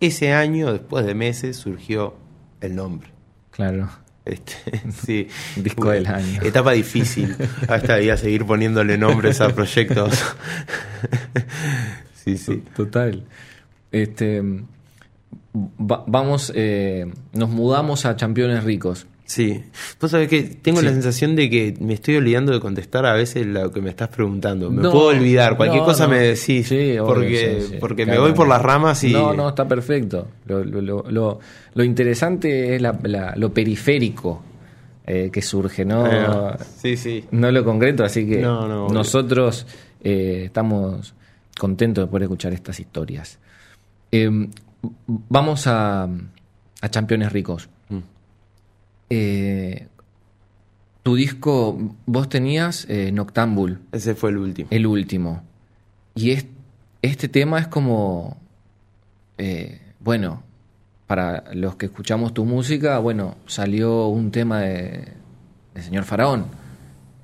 Ese 0.00 0.33
año, 0.33 0.73
después 0.73 1.04
de 1.07 1.14
meses, 1.14 1.57
surgió 1.57 2.14
el 2.61 2.75
nombre. 2.76 3.11
Claro. 3.50 3.88
Este, 4.25 4.54
sí. 5.04 5.28
Disco 5.57 5.90
del 5.90 6.07
año. 6.07 6.42
Etapa 6.42 6.73
difícil. 6.73 7.35
Hasta 7.68 7.97
día 7.97 8.16
seguir 8.16 8.45
poniéndole 8.45 8.99
nombres 8.99 9.40
a 9.40 9.49
proyectos. 9.54 10.12
sí, 12.14 12.37
sí. 12.37 12.62
Total. 12.76 13.25
Este, 13.90 14.42
va- 15.54 16.04
vamos, 16.07 16.52
eh, 16.54 17.11
nos 17.33 17.49
mudamos 17.49 18.04
a 18.04 18.16
Campeones 18.16 18.64
Ricos. 18.64 19.07
Sí. 19.29 19.63
Vos 20.01 20.11
sabés 20.11 20.27
que 20.29 20.43
tengo 20.43 20.81
Sí. 20.81 20.87
la 20.87 20.93
sensación 20.93 21.37
de 21.37 21.51
que 21.51 21.75
me 21.81 21.93
estoy 21.93 22.17
olvidando 22.17 22.51
de 22.51 22.61
contestar 22.61 23.05
a 23.05 23.13
veces 23.13 23.47
lo 23.47 23.71
que 23.71 23.83
me 23.83 23.91
estás 23.91 24.09
preguntando. 24.09 24.71
Me 24.71 24.83
No, 24.83 24.91
puedo 24.91 25.09
olvidar. 25.09 25.55
Cualquier 25.59 25.83
no, 25.83 25.87
cosa 25.87 26.05
no. 26.05 26.13
me 26.13 26.21
decís. 26.21 26.67
Sí, 26.67 26.97
porque 26.99 27.61
sí. 27.69 27.77
porque 27.79 28.07
me 28.07 28.19
voy 28.19 28.33
por 28.33 28.49
las 28.49 28.63
ramas 28.63 29.05
y. 29.05 29.13
No, 29.13 29.35
no, 29.35 29.51
está 29.51 29.69
perfecto. 29.69 30.29
Lo, 30.47 30.65
lo- 30.65 30.81
lo- 30.81 31.05
lo- 31.11 31.41
lo 31.75 31.85
interesante 31.85 32.75
es 32.75 32.81
la- 32.81 32.99
la- 33.03 33.35
lo 33.37 33.53
periférico 33.53 34.43
eh, 35.07 35.29
que 35.31 35.43
surge, 35.43 35.85
¿no? 35.85 36.07
Sí, 36.81 36.97
sí. 36.97 37.25
No 37.31 37.51
lo 37.53 37.63
concreto, 37.65 38.05
así 38.05 38.27
que 38.27 38.41
nosotros 38.41 39.67
eh, 40.03 40.45
estamos 40.47 41.13
contentos 41.59 42.05
de 42.05 42.11
poder 42.11 42.23
escuchar 42.23 42.53
estas 42.55 42.81
historias. 42.81 43.39
Eh, 44.11 44.31
vamos 45.07 45.67
a, 45.67 46.05
a 46.05 46.89
Campeones 46.91 47.31
Ricos. 47.33 47.69
Eh, 49.11 49.87
tu 51.03 51.15
disco, 51.15 51.79
vos 52.07 52.29
tenías 52.29 52.87
eh, 52.88 53.11
Noctambul, 53.12 53.81
Ese 53.93 54.15
fue 54.15 54.31
el 54.31 54.38
último. 54.38 54.69
el 54.71 54.87
último. 54.87 55.43
Y 56.15 56.33
es- 56.33 56.47
este 57.03 57.29
tema 57.29 57.59
es 57.61 57.69
como, 57.69 58.37
eh, 59.38 59.81
bueno, 60.00 60.43
para 61.07 61.45
los 61.55 61.77
que 61.77 61.87
escuchamos 61.87 62.35
tu 62.35 62.45
música, 62.45 62.99
bueno, 62.99 63.37
salió 63.47 64.09
un 64.09 64.31
tema 64.31 64.61
de, 64.61 65.09
de 65.75 65.83
Señor 65.83 66.05
Faraón. 66.05 66.47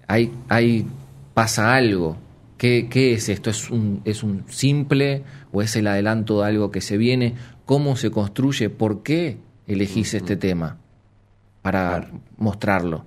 Hay, 0.07 0.33
hay, 0.49 0.87
pasa 1.35 1.75
algo. 1.75 2.17
¿Qué, 2.57 2.89
qué 2.89 3.13
es 3.15 3.29
esto? 3.29 3.51
¿Es 3.51 3.69
un, 3.71 4.01
¿Es 4.07 4.23
un 4.23 4.45
simple 4.49 5.25
o 5.53 5.61
es 5.61 5.77
el 5.77 5.87
adelanto 5.89 6.41
de 6.41 6.47
algo 6.47 6.71
que 6.71 6.81
se 6.81 6.97
viene? 6.97 7.35
¿Cómo 7.67 7.97
se 7.97 8.11
construye? 8.11 8.71
¿Por 8.71 9.03
qué 9.03 9.37
elegís 9.67 10.15
este 10.15 10.37
tema? 10.37 10.79
Para 11.65 12.11
mostrarlo. 12.37 13.07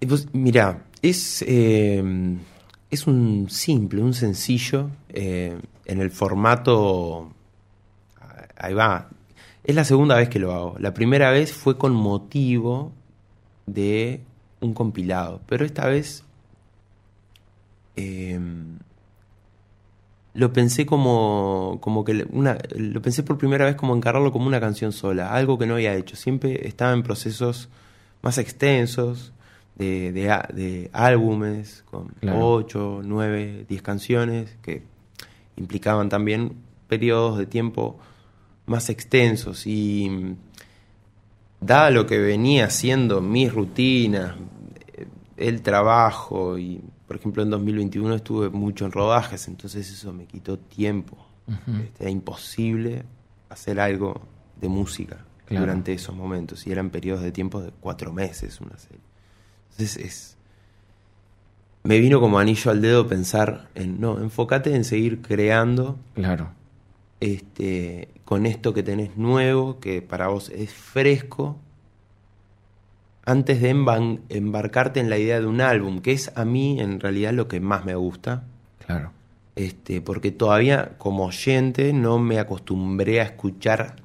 Pues, 0.00 0.26
mira, 0.32 0.84
es, 1.00 1.44
eh, 1.46 2.02
es 2.90 3.06
un 3.06 3.46
simple, 3.48 4.02
un 4.02 4.14
sencillo, 4.14 4.90
eh, 5.08 5.56
en 5.84 6.00
el 6.00 6.10
formato... 6.10 7.32
Ahí 8.56 8.74
va. 8.74 9.08
Es 9.62 9.76
la 9.76 9.84
segunda 9.84 10.16
vez 10.16 10.28
que 10.28 10.40
lo 10.40 10.52
hago. 10.52 10.76
La 10.80 10.92
primera 10.92 11.30
vez 11.30 11.52
fue 11.52 11.78
con 11.78 11.94
motivo 11.94 12.90
de 13.66 14.20
un 14.60 14.74
compilado, 14.74 15.40
pero 15.46 15.64
esta 15.64 15.86
vez 15.86 16.24
eh, 17.94 18.40
lo 20.34 20.52
pensé 20.52 20.86
como, 20.86 21.78
como 21.80 22.04
que 22.04 22.26
una, 22.30 22.58
lo 22.76 23.02
pensé 23.02 23.22
por 23.22 23.38
primera 23.38 23.64
vez 23.64 23.76
como 23.76 23.96
encararlo 23.96 24.32
como 24.32 24.46
una 24.46 24.60
canción 24.60 24.92
sola, 24.92 25.32
algo 25.32 25.58
que 25.58 25.66
no 25.66 25.74
había 25.74 25.94
hecho. 25.94 26.16
Siempre 26.16 26.66
estaba 26.68 26.92
en 26.92 27.02
procesos 27.02 27.68
más 28.22 28.38
extensos, 28.38 29.32
de, 29.78 30.12
de, 30.12 30.90
álbumes 30.92 31.84
con 31.90 32.08
Claro. 32.20 32.38
8, 32.40 33.02
9, 33.04 33.66
10 33.68 33.82
canciones 33.82 34.56
que 34.60 34.82
implicaban 35.56 36.08
también 36.08 36.56
periodos 36.88 37.38
de 37.38 37.46
tiempo 37.46 37.98
más 38.66 38.90
extensos 38.90 39.66
y 39.66 40.08
mm, 40.10 40.36
dada 41.60 41.90
lo 41.90 42.06
que 42.06 42.18
venía 42.18 42.66
haciendo 42.66 43.20
mis 43.20 43.52
rutinas, 43.52 44.34
eh, 44.94 45.06
el 45.36 45.62
trabajo 45.62 46.58
y 46.58 46.80
por 47.08 47.16
ejemplo 47.16 47.42
en 47.42 47.50
2021 47.50 48.14
estuve 48.14 48.50
mucho 48.50 48.84
en 48.84 48.92
rodajes, 48.92 49.48
entonces 49.48 49.90
eso 49.90 50.12
me 50.12 50.26
quitó 50.26 50.58
tiempo. 50.58 51.16
Este, 51.48 52.04
era 52.04 52.10
imposible 52.10 53.04
hacer 53.48 53.80
algo 53.80 54.20
de 54.60 54.68
música 54.68 55.24
Claro. 55.46 55.64
durante 55.64 55.94
esos 55.94 56.14
momentos 56.14 56.66
y 56.66 56.72
eran 56.72 56.90
periodos 56.90 57.22
de 57.22 57.32
tiempo 57.32 57.62
de 57.62 57.72
cuatro 57.80 58.12
meses 58.12 58.60
una 58.60 58.76
serie. 58.76 59.00
Entonces 59.70 59.96
es 59.96 60.36
me 61.84 61.98
vino 62.00 62.20
como 62.20 62.38
anillo 62.38 62.70
al 62.70 62.82
dedo 62.82 63.06
pensar 63.08 63.70
en 63.74 63.98
no, 63.98 64.18
enfócate 64.20 64.74
en 64.74 64.84
seguir 64.84 65.22
creando 65.22 65.96
Claro. 66.14 66.50
este, 67.20 68.10
con 68.26 68.44
esto 68.44 68.74
que 68.74 68.82
tenés 68.82 69.16
nuevo, 69.16 69.80
que 69.80 70.02
para 70.02 70.28
vos 70.28 70.50
es 70.50 70.70
fresco, 70.70 71.56
antes 73.30 73.60
de 73.60 73.70
embarcarte 73.70 75.00
en 75.00 75.10
la 75.10 75.18
idea 75.18 75.38
de 75.40 75.46
un 75.46 75.60
álbum, 75.60 76.00
que 76.00 76.12
es 76.12 76.32
a 76.36 76.44
mí 76.44 76.80
en 76.80 76.98
realidad 77.00 77.32
lo 77.32 77.46
que 77.46 77.60
más 77.60 77.84
me 77.84 77.94
gusta, 77.94 78.44
Claro. 78.86 79.12
este, 79.54 80.00
porque 80.00 80.30
todavía 80.30 80.92
como 80.98 81.26
oyente 81.26 81.92
no 81.92 82.18
me 82.18 82.38
acostumbré 82.38 83.20
a 83.20 83.24
escuchar 83.24 83.96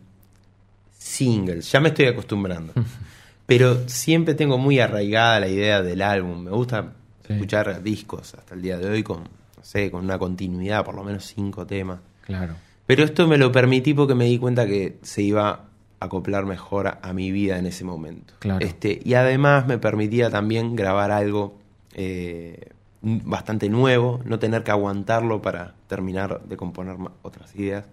singles, 0.98 1.72
ya 1.72 1.80
me 1.80 1.90
estoy 1.90 2.06
acostumbrando, 2.08 2.74
pero 3.46 3.88
siempre 3.88 4.34
tengo 4.36 4.58
muy 4.58 4.80
arraigada 4.80 5.40
la 5.40 5.48
idea 5.48 5.82
del 5.82 6.02
álbum, 6.02 6.44
me 6.44 6.52
gusta 6.52 6.94
Sí. 7.26 7.32
escuchar 7.34 7.82
discos 7.82 8.34
hasta 8.36 8.54
el 8.54 8.62
día 8.62 8.78
de 8.78 8.90
hoy 8.90 9.02
con, 9.02 9.20
no 9.24 9.64
sé, 9.64 9.90
con 9.90 10.04
una 10.04 10.20
continuidad, 10.20 10.84
por 10.84 10.94
lo 10.96 11.06
menos 11.06 11.24
cinco 11.26 11.66
temas. 11.66 12.00
Claro. 12.26 12.56
Pero 12.86 13.06
esto 13.06 13.30
me 13.30 13.38
lo 13.38 13.50
permití 13.50 13.94
porque 13.94 14.14
me 14.14 14.26
di 14.26 14.38
cuenta 14.38 14.66
que 14.66 14.98
se 15.04 15.22
iba 15.22 15.70
acoplar 16.04 16.46
mejor 16.46 16.88
a, 16.88 17.00
a 17.02 17.14
mi 17.14 17.32
vida 17.32 17.58
en 17.58 17.66
ese 17.66 17.84
momento. 17.84 18.34
Claro. 18.40 18.66
Este, 18.66 19.02
y 19.04 19.14
además 19.14 19.68
me 19.68 19.78
permitía 19.78 20.30
también 20.30 20.76
grabar 20.76 21.12
algo 21.12 21.56
eh, 21.94 22.70
bastante 23.04 23.70
nuevo, 23.70 24.22
no 24.26 24.40
tener 24.40 24.64
que 24.64 24.72
aguantarlo 24.72 25.42
para 25.42 25.76
terminar 25.88 26.42
de 26.46 26.56
componer 26.56 26.96
otras 27.22 27.54
ideas, 27.56 27.86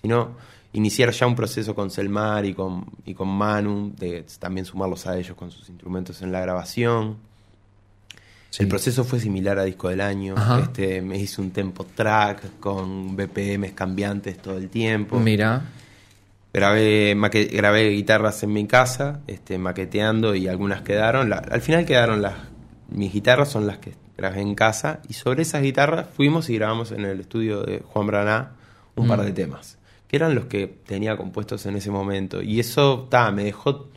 sino 0.00 0.36
iniciar 0.72 1.10
ya 1.12 1.26
un 1.26 1.34
proceso 1.34 1.74
con 1.74 1.90
Selmar 1.90 2.44
y 2.44 2.54
con, 2.54 2.84
y 3.06 3.14
con 3.14 3.28
Manu, 3.28 3.92
de 3.96 4.24
también 4.38 4.66
sumarlos 4.66 5.06
a 5.06 5.18
ellos 5.18 5.34
con 5.36 5.50
sus 5.50 5.68
instrumentos 5.68 6.20
en 6.22 6.30
la 6.30 6.40
grabación. 6.40 7.16
Sí. 8.50 8.64
El 8.64 8.68
proceso 8.68 9.04
fue 9.04 9.18
similar 9.18 9.58
a 9.58 9.64
Disco 9.64 9.88
del 9.88 10.00
Año. 10.00 10.34
Ajá. 10.36 10.60
Este, 10.60 11.00
me 11.00 11.16
hice 11.16 11.40
un 11.40 11.52
tempo 11.52 11.86
track 11.94 12.58
con 12.60 13.16
BPMs 13.16 13.72
cambiantes 13.72 14.38
todo 14.38 14.58
el 14.58 14.68
tiempo. 14.68 15.18
Mira, 15.18 15.62
Grabé, 16.52 17.14
maque- 17.14 17.48
grabé 17.52 17.90
guitarras 17.90 18.42
en 18.42 18.52
mi 18.52 18.66
casa, 18.66 19.20
este, 19.28 19.56
maqueteando 19.58 20.34
y 20.34 20.48
algunas 20.48 20.82
quedaron. 20.82 21.30
La- 21.30 21.36
al 21.38 21.60
final 21.60 21.84
quedaron 21.84 22.22
las. 22.22 22.34
Mis 22.88 23.12
guitarras 23.12 23.48
son 23.50 23.66
las 23.68 23.78
que 23.78 23.94
grabé 24.18 24.40
en 24.40 24.54
casa 24.56 25.00
y 25.08 25.12
sobre 25.12 25.42
esas 25.42 25.62
guitarras 25.62 26.08
fuimos 26.14 26.50
y 26.50 26.56
grabamos 26.56 26.90
en 26.90 27.04
el 27.04 27.20
estudio 27.20 27.62
de 27.62 27.78
Juan 27.80 28.06
Braná 28.08 28.52
un 28.96 29.06
par 29.06 29.20
Mm. 29.20 29.24
de 29.26 29.32
temas, 29.32 29.78
que 30.08 30.16
eran 30.16 30.34
los 30.34 30.46
que 30.46 30.66
tenía 30.86 31.16
compuestos 31.16 31.64
en 31.66 31.76
ese 31.76 31.90
momento. 31.92 32.42
Y 32.42 32.58
eso 32.58 33.06
ta, 33.08 33.30
me 33.30 33.44
dejó 33.44 33.88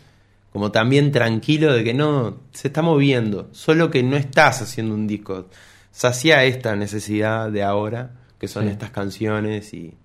como 0.52 0.72
también 0.72 1.12
tranquilo 1.12 1.74
de 1.74 1.84
que 1.84 1.96
no, 1.96 2.38
se 2.52 2.68
está 2.68 2.84
moviendo, 2.84 3.50
solo 3.52 3.90
que 3.90 4.04
no 4.04 4.16
estás 4.16 4.62
haciendo 4.62 4.94
un 4.94 5.08
disco. 5.08 5.48
Sacía 5.92 6.44
esta 6.44 6.76
necesidad 6.76 7.52
de 7.52 7.64
ahora, 7.64 8.12
que 8.38 8.48
son 8.48 8.66
Sí. 8.66 8.70
estas 8.70 8.92
canciones 8.92 9.74
y, 9.74 9.96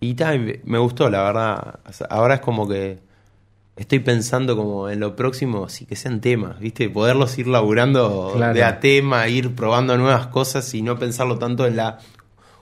y 0.00 0.14
ta, 0.14 0.34
y 0.34 0.60
me- 0.64 0.78
gustó, 0.78 1.08
la 1.10 1.22
verdad. 1.22 1.80
O 1.88 1.92
sea, 1.92 2.06
ahora 2.10 2.34
es 2.36 2.40
como 2.40 2.68
que 2.68 2.98
estoy 3.76 3.98
pensando 4.00 4.56
como 4.56 4.88
en 4.88 5.00
lo 5.00 5.14
próximo, 5.16 5.68
sí 5.68 5.86
que 5.86 5.96
sean 5.96 6.20
temas, 6.20 6.58
¿viste? 6.60 6.88
Poderlos 6.90 7.38
ir 7.38 7.46
laburando 7.46 8.32
Claro. 8.36 8.54
de 8.54 8.64
a 8.64 8.80
tema, 8.80 9.28
ir 9.28 9.54
probando 9.54 9.96
nuevas 9.96 10.26
cosas 10.28 10.72
y 10.74 10.82
no 10.82 10.98
pensarlo 10.98 11.38
tanto 11.38 11.66
en 11.66 11.76
la 11.76 11.98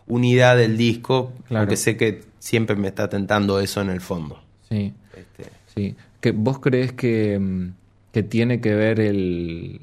unidad 0.07 0.57
del 0.57 0.77
disco, 0.77 1.33
Claro. 1.49 1.65
porque 1.65 1.77
sé 1.77 1.97
que 1.97 2.23
siempre 2.39 2.77
me 2.77 2.89
está 2.89 3.09
tentando 3.09 3.61
eso 3.61 3.81
en 3.81 3.91
el 3.91 4.01
fondo. 4.01 4.41
sí, 4.69 4.93
Este, 5.17 5.51
sí. 5.75 5.97
que 6.21 6.33
¿Vos 6.33 6.59
crees 6.61 6.93
que, 6.93 7.39
mm, 7.39 7.73
que 8.13 8.23
tiene 8.23 8.61
que 8.61 8.75
ver 8.75 9.01
el... 9.01 9.81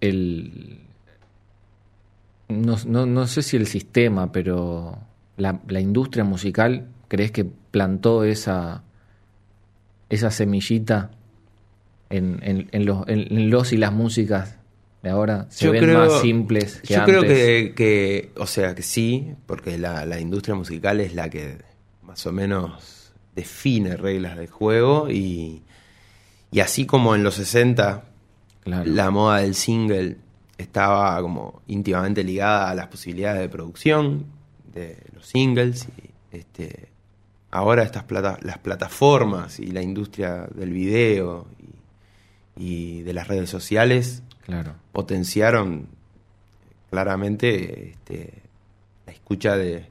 el 0.00 0.78
no, 2.48 2.76
no, 2.86 3.06
no 3.06 3.26
sé 3.26 3.42
si 3.42 3.56
el 3.56 3.66
sistema, 3.66 4.30
pero 4.32 4.98
la, 5.36 5.60
la 5.68 5.80
industria 5.80 6.24
musical, 6.24 6.88
¿crees 7.08 7.30
que 7.32 7.44
plantó 7.44 8.24
esa, 8.24 8.82
esa 10.08 10.30
semillita 10.30 11.10
en, 12.10 12.38
en- 12.42 12.68
en 12.72 12.84
los, 12.86 13.06
en- 13.08 13.50
los 13.50 13.72
y 13.72 13.76
las 13.76 13.92
músicas 13.92 14.58
de 15.02 15.10
ahora? 15.10 15.46
¿Se 15.50 15.64
Yo 15.66 15.72
ven 15.72 15.84
creo- 15.84 15.98
más 15.98 16.20
simples 16.20 16.80
que 16.82 16.94
Yo 16.94 17.00
antes? 17.00 17.16
creo 17.18 17.22
que, 17.22 17.74
que, 17.74 18.30
o 18.40 18.46
sea, 18.46 18.74
que 18.74 18.82
sí, 18.82 19.34
porque 19.46 19.78
la, 19.78 20.04
la 20.06 20.20
industria 20.20 20.54
musical 20.54 21.00
es 21.00 21.14
la 21.14 21.28
que 21.30 21.58
más 22.02 22.24
o 22.26 22.32
menos 22.32 23.12
define 23.34 23.96
reglas 23.96 24.36
del 24.36 24.48
juego 24.50 25.10
y, 25.10 25.62
y 26.50 26.60
así 26.60 26.84
como 26.84 27.14
en 27.14 27.24
los 27.24 27.34
60 27.36 28.04
la 28.66 29.10
moda 29.10 29.38
del 29.38 29.54
single 29.54 30.18
estaba 30.58 31.20
como 31.22 31.62
íntimamente 31.66 32.22
ligada 32.22 32.70
a 32.70 32.74
las 32.74 32.86
posibilidades 32.88 33.40
de 33.40 33.48
producción 33.48 34.26
de 34.74 34.98
los 35.14 35.26
singles. 35.26 35.88
Y, 35.96 36.36
este, 36.36 36.88
ahora 37.50 37.82
estas 37.82 38.04
plata 38.04 38.38
las 38.42 38.58
plataformas 38.58 39.60
y 39.60 39.66
la 39.66 39.82
industria 39.82 40.48
del 40.54 40.72
video 40.72 41.46
y, 42.56 43.02
de 43.02 43.12
las 43.12 43.28
redes 43.28 43.50
sociales 43.50 44.22
claro. 44.44 44.74
potenciaron 44.92 45.88
claramente 46.90 47.90
este, 47.90 48.42
la 49.06 49.12
escucha 49.12 49.56
de, 49.56 49.86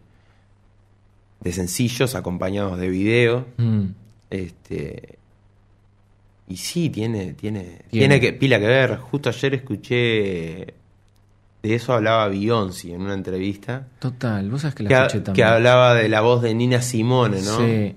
de 1.41 1.51
sencillos 1.51 2.15
acompañados 2.15 2.79
de 2.79 2.89
video. 2.89 3.47
Mm. 3.57 3.85
Este, 4.29 5.19
y 6.47 6.57
sí, 6.57 6.89
tiene, 6.89 7.33
tiene, 7.33 7.79
tiene, 7.89 8.19
que, 8.19 8.33
pila 8.33 8.59
que 8.59 8.67
ver. 8.67 8.97
Justo 8.97 9.29
ayer 9.29 9.55
escuché, 9.55 10.73
de 11.63 11.75
eso 11.75 11.93
hablaba 11.93 12.27
Beyoncé 12.27 12.93
en 12.93 13.01
una 13.01 13.13
entrevista. 13.13 13.87
Total, 13.99 14.49
vos 14.49 14.61
sabés 14.61 14.75
que 14.75 14.83
la 14.83 15.05
escuché 15.05 15.21
también. 15.21 15.35
Que 15.35 15.43
hablaba 15.43 15.93
de 15.95 16.09
la 16.09 16.21
voz 16.21 16.41
de 16.41 16.53
Nina 16.53 16.81
Simone, 16.81 17.41
¿no? 17.41 17.57
Sí. 17.57 17.95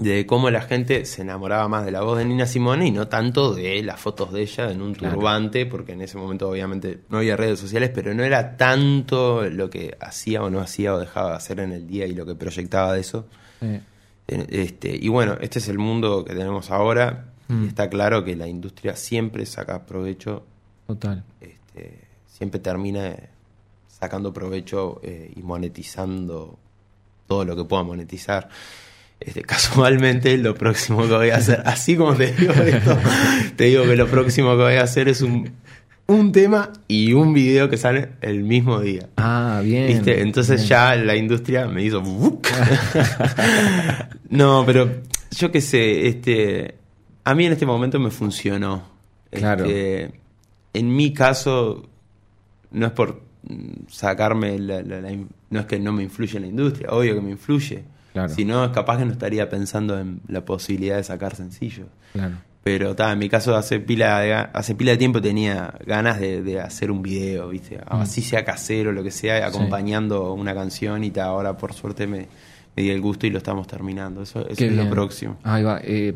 De 0.00 0.26
cómo 0.26 0.48
la 0.50 0.60
gente 0.60 1.04
se 1.06 1.22
enamoraba 1.22 1.66
más 1.66 1.84
de 1.84 1.90
la 1.90 2.02
voz 2.02 2.18
de 2.18 2.24
Nina 2.24 2.46
Simone 2.46 2.86
y 2.86 2.90
no 2.92 3.08
tanto 3.08 3.52
de 3.54 3.82
las 3.82 3.98
fotos 4.00 4.32
de 4.32 4.42
ella 4.42 4.70
en 4.70 4.80
un 4.80 4.94
turbante, 4.94 5.66
porque 5.66 5.92
en 5.92 6.02
ese 6.02 6.16
momento 6.18 6.48
obviamente 6.48 7.00
no 7.08 7.18
había 7.18 7.36
redes 7.36 7.58
sociales, 7.58 7.90
pero 7.92 8.14
no 8.14 8.22
era 8.22 8.56
tanto 8.56 9.42
lo 9.50 9.68
que 9.68 9.96
hacía 10.00 10.42
o 10.44 10.50
no 10.50 10.60
hacía 10.60 10.94
o 10.94 10.98
dejaba 11.00 11.30
de 11.30 11.36
hacer 11.36 11.58
en 11.60 11.72
el 11.72 11.86
día 11.88 12.06
y 12.06 12.14
lo 12.14 12.24
que 12.24 12.36
proyectaba 12.36 12.92
de 12.92 13.00
eso. 13.00 13.26
Este, 14.28 14.94
y 14.94 15.08
bueno, 15.08 15.36
este 15.40 15.58
es 15.58 15.68
el 15.68 15.78
mundo 15.78 16.24
que 16.24 16.34
tenemos 16.34 16.70
ahora 16.70 17.24
Mm. 17.48 17.68
está 17.68 17.88
claro 17.88 18.24
que 18.24 18.36
la 18.36 18.46
industria 18.46 18.94
siempre 18.94 19.46
saca 19.46 19.86
provecho. 19.86 20.44
Total. 20.86 21.24
Este, 21.40 21.98
siempre 22.28 22.60
termina 22.60 23.16
sacando 23.88 24.32
provecho 24.32 25.00
eh, 25.02 25.32
y 25.34 25.42
monetizando 25.42 26.58
todo 27.26 27.44
lo 27.44 27.56
que 27.56 27.64
pueda 27.64 27.82
monetizar. 27.82 28.48
Este, 29.18 29.42
casualmente 29.42 30.38
lo 30.38 30.54
próximo 30.54 31.02
que 31.02 31.14
voy 31.14 31.30
a 31.30 31.36
hacer, 31.36 31.62
así 31.64 31.96
como 31.96 32.14
te 32.14 32.32
digo 32.32 32.52
esto, 32.52 32.98
te 33.56 33.64
digo 33.64 33.84
que 33.84 33.96
lo 33.96 34.06
próximo 34.06 34.50
que 34.50 34.62
voy 34.62 34.74
a 34.74 34.82
hacer 34.82 35.08
es 35.08 35.22
un, 35.22 35.50
un 36.06 36.32
tema 36.32 36.72
y 36.86 37.12
un 37.12 37.34
video 37.34 37.68
que 37.68 37.76
sale 37.76 38.10
el 38.20 38.44
mismo 38.44 38.80
día. 38.80 39.08
Ah, 39.16 39.60
bien. 39.62 40.02
Entonces 40.06 40.68
ya 40.68 40.94
la 40.94 41.16
industria 41.16 41.66
me 41.66 41.82
hizo... 41.82 42.02
no, 44.30 44.62
pero 44.64 45.02
yo 45.32 45.50
qué 45.50 45.60
sé, 45.60 46.06
este, 46.06 46.76
a 47.24 47.34
mí 47.34 47.46
en 47.46 47.52
este 47.52 47.66
momento 47.66 47.98
me 47.98 48.10
funcionó. 48.10 48.96
Claro. 49.30 49.66
Este, 49.66 50.12
en 50.72 50.94
mi 50.94 51.12
caso, 51.12 51.88
no 52.70 52.86
es 52.86 52.92
por 52.92 53.22
sacarme, 53.88 54.58
la, 54.58 54.82
no 55.50 55.60
es 55.60 55.66
que 55.66 55.78
no 55.78 55.92
me 55.92 56.02
influye 56.02 56.36
en 56.36 56.42
la 56.42 56.48
industria, 56.48 56.90
obvio 56.90 57.14
que 57.14 57.20
me 57.20 57.30
influye. 57.30 57.84
Claro. 58.12 58.28
Si 58.34 58.44
no, 58.44 58.70
capaz 58.72 58.98
que 58.98 59.04
no 59.04 59.12
estaría 59.12 59.48
pensando 59.48 59.98
en 59.98 60.20
la 60.28 60.44
posibilidad 60.44 60.96
de 60.96 61.04
sacar 61.04 61.36
sencillos. 61.36 61.86
Claro. 62.12 62.36
Pero 62.64 62.94
ta, 62.96 63.12
en 63.12 63.18
mi 63.18 63.28
caso 63.28 63.56
hace 63.56 63.80
pila 63.80 64.20
de, 64.20 64.34
hace 64.34 64.74
pila 64.74 64.90
de 64.90 64.98
tiempo 64.98 65.22
tenía 65.22 65.74
ganas 65.86 66.20
de, 66.20 66.60
hacer 66.60 66.90
un 66.90 67.02
video, 67.02 67.48
¿viste? 67.48 67.78
Mm. 67.78 67.94
Así 67.94 68.20
sea 68.20 68.44
casero, 68.44 68.92
lo 68.92 69.02
que 69.02 69.10
sea, 69.10 69.46
acompañando 69.46 70.32
una 70.32 70.54
canción 70.54 71.04
y 71.04 71.10
ta, 71.10 71.24
ahora 71.24 71.56
por 71.56 71.72
suerte 71.72 72.06
me, 72.06 72.28
me 72.76 72.82
di 72.82 72.90
el 72.90 73.00
gusto 73.00 73.26
y 73.26 73.30
lo 73.30 73.38
estamos 73.38 73.66
terminando. 73.66 74.22
Eso, 74.22 74.46
es 74.46 74.60
lo 74.60 74.90
próximo. 74.90 75.38
Ahí 75.44 75.62
va. 75.62 75.80
Eh, 75.82 76.12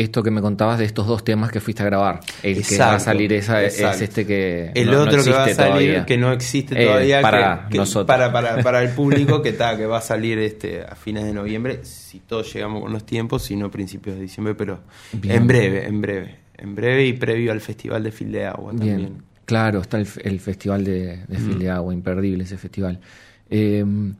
esto 0.00 0.22
que 0.22 0.30
me 0.30 0.40
contabas 0.40 0.78
de 0.78 0.84
estos 0.84 1.06
dos 1.06 1.24
temas 1.24 1.52
que 1.52 1.60
fuiste 1.60 1.82
a 1.82 1.86
grabar. 1.86 2.20
El 2.42 2.66
que 2.66 2.78
va 2.78 2.94
a 2.94 3.00
salir 3.00 3.32
esa, 3.32 3.62
es 3.62 3.80
este 3.80 4.26
que. 4.26 4.70
El 4.74 4.94
otro 4.94 5.22
que 5.22 5.30
va 5.30 5.44
a 5.44 5.54
salir, 5.54 6.04
que 6.04 6.16
no 6.16 6.32
existe 6.32 6.80
eh, 6.80 6.86
todavía. 6.86 7.20
para 7.20 7.68
nosotros. 7.70 8.06
Para, 8.06 8.32
para, 8.62 8.82
el 8.82 8.90
público, 8.94 9.42
que, 9.42 9.50
está 9.50 9.76
que 9.76 9.86
va 9.86 9.98
a 9.98 10.02
salir 10.02 10.38
este 10.38 10.82
a 10.82 10.94
fines 10.94 11.24
de 11.24 11.32
noviembre, 11.32 11.84
si 11.84 12.20
todos 12.20 12.52
llegamos 12.52 12.82
con 12.82 12.92
los 12.92 13.04
tiempos, 13.04 13.42
si 13.42 13.56
no 13.56 13.70
principios 13.70 14.16
de 14.16 14.22
diciembre, 14.22 14.54
pero 14.54 14.80
en 15.22 15.46
breve, 15.46 15.86
en 15.86 16.00
breve. 16.00 16.40
En 16.56 16.74
breve 16.74 17.06
y 17.06 17.12
previo 17.14 17.52
al 17.52 17.60
Festival 17.60 18.02
de 18.02 18.12
Fil 18.12 18.32
de 18.32 18.46
Agua 18.46 18.72
también. 18.72 19.22
Claro, 19.46 19.80
está 19.80 19.98
el, 19.98 20.40
Festival 20.40 20.84
de, 20.84 21.24
de 21.26 21.38
Fil 21.38 21.58
de 21.58 21.70
Agua, 21.70 21.92
imperdible 21.92 22.44
ese 22.44 22.56
festival. 22.56 23.00
Em, 23.48 24.14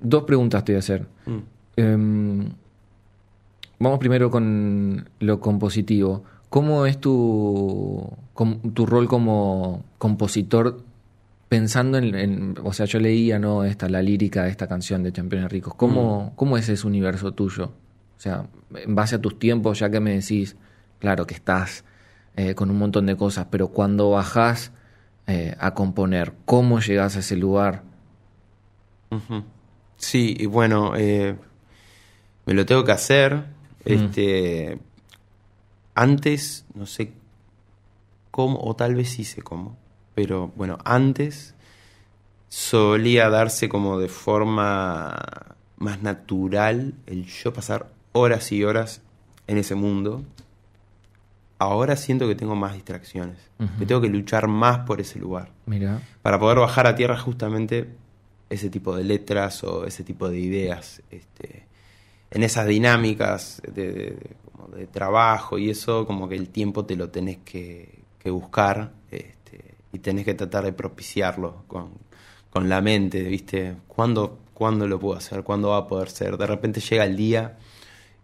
dos 0.00 0.24
preguntas 0.24 0.64
te 0.64 0.72
voy 0.72 0.76
a 0.76 0.78
hacer. 0.78 1.06
Mm. 1.26 1.38
Em, 1.76 2.52
Vamos 3.82 3.98
primero 3.98 4.30
con 4.30 5.10
lo 5.18 5.40
compositivo. 5.40 6.22
¿Cómo 6.48 6.86
es 6.86 7.00
tu, 7.00 8.08
tu 8.74 8.86
rol 8.86 9.08
como 9.08 9.84
compositor 9.98 10.84
pensando 11.48 11.98
en, 11.98 12.54
o 12.62 12.72
sea, 12.72 12.86
yo 12.86 13.00
leía, 13.00 13.40
¿no? 13.40 13.64
Esta, 13.64 13.88
la 13.88 14.00
lírica 14.00 14.44
de 14.44 14.50
esta 14.50 14.68
canción 14.68 15.02
de 15.02 15.10
Campeones 15.10 15.50
Ricos. 15.50 15.74
¿Cómo, 15.74 16.26
mm. 16.26 16.36
¿Cómo 16.36 16.56
es 16.56 16.68
ese 16.68 16.86
universo 16.86 17.32
tuyo? 17.32 17.72
O 18.16 18.20
sea, 18.20 18.46
en 18.72 18.94
base 18.94 19.16
a 19.16 19.20
tus 19.20 19.36
tiempos, 19.40 19.80
ya 19.80 19.90
que 19.90 19.98
me 19.98 20.12
decís, 20.12 20.54
claro 21.00 21.26
que 21.26 21.34
estás 21.34 21.84
eh, 22.36 22.54
con 22.54 22.70
un 22.70 22.78
montón 22.78 23.06
de 23.06 23.16
cosas, 23.16 23.48
pero 23.50 23.68
cuando 23.68 24.10
bajás 24.10 24.70
eh, 25.26 25.56
a 25.58 25.74
componer, 25.74 26.34
¿cómo 26.44 26.78
llegas 26.78 27.16
a 27.16 27.18
ese 27.18 27.34
lugar? 27.34 27.82
Sí, 29.96 30.36
y 30.38 30.46
bueno, 30.46 30.92
eh, 30.96 31.34
me 32.46 32.54
lo 32.54 32.64
tengo 32.64 32.84
que 32.84 32.92
hacer 32.92 33.51
este, 33.84 34.78
antes, 35.94 36.64
no 36.74 36.86
sé 36.86 37.12
cómo, 38.30 38.60
o 38.62 38.74
tal 38.76 38.94
vez 38.94 39.10
sí 39.10 39.24
sé 39.24 39.42
cómo, 39.42 39.76
pero 40.14 40.52
bueno, 40.56 40.78
antes 40.84 41.54
solía 42.48 43.30
darse 43.30 43.68
como 43.68 43.98
de 43.98 44.08
forma 44.08 45.18
más 45.78 46.02
natural 46.02 46.94
el 47.06 47.26
yo 47.26 47.52
pasar 47.52 47.90
horas 48.12 48.52
y 48.52 48.64
horas 48.64 49.02
en 49.46 49.58
ese 49.58 49.74
mundo. 49.74 50.22
Ahora 51.58 51.96
siento 51.96 52.26
que 52.26 52.34
tengo 52.34 52.56
más 52.56 52.74
distracciones, 52.74 53.38
que 53.78 53.86
tengo 53.86 54.00
que 54.00 54.08
luchar 54.08 54.48
más 54.48 54.80
por 54.80 55.00
ese 55.00 55.18
lugar. 55.18 55.52
Mira. 55.66 56.02
Para 56.20 56.38
poder 56.38 56.58
bajar 56.58 56.86
a 56.88 56.96
tierra 56.96 57.16
justamente 57.16 57.88
ese 58.50 58.68
tipo 58.68 58.96
de 58.96 59.04
letras 59.04 59.62
o 59.62 59.86
ese 59.86 60.02
tipo 60.02 60.28
de 60.28 60.40
ideas. 60.40 61.02
Este, 61.10 61.66
en 62.32 62.42
esas 62.42 62.66
dinámicas 62.66 63.62
de, 63.72 64.16
trabajo 64.90 65.58
y 65.58 65.68
eso, 65.68 66.06
como 66.06 66.28
que 66.28 66.34
el 66.34 66.48
tiempo 66.48 66.86
te 66.86 66.96
lo 66.96 67.10
tenés 67.10 67.38
que, 67.44 68.02
buscar 68.24 68.92
este, 69.10 69.74
y 69.92 69.98
tenés 69.98 70.24
que 70.24 70.34
tratar 70.34 70.64
de 70.64 70.72
propiciarlo 70.72 71.64
con, 71.66 72.68
la 72.68 72.80
mente, 72.80 73.22
¿viste? 73.22 73.76
¿Cuándo, 73.86 74.38
¿Cuándo 74.54 74.86
lo 74.86 74.98
puedo 74.98 75.16
hacer? 75.16 75.42
¿Cuándo 75.42 75.70
va 75.70 75.78
a 75.78 75.86
poder 75.86 76.10
ser? 76.10 76.36
De 76.36 76.46
repente 76.46 76.80
llega 76.80 77.04
el 77.04 77.16
día 77.16 77.58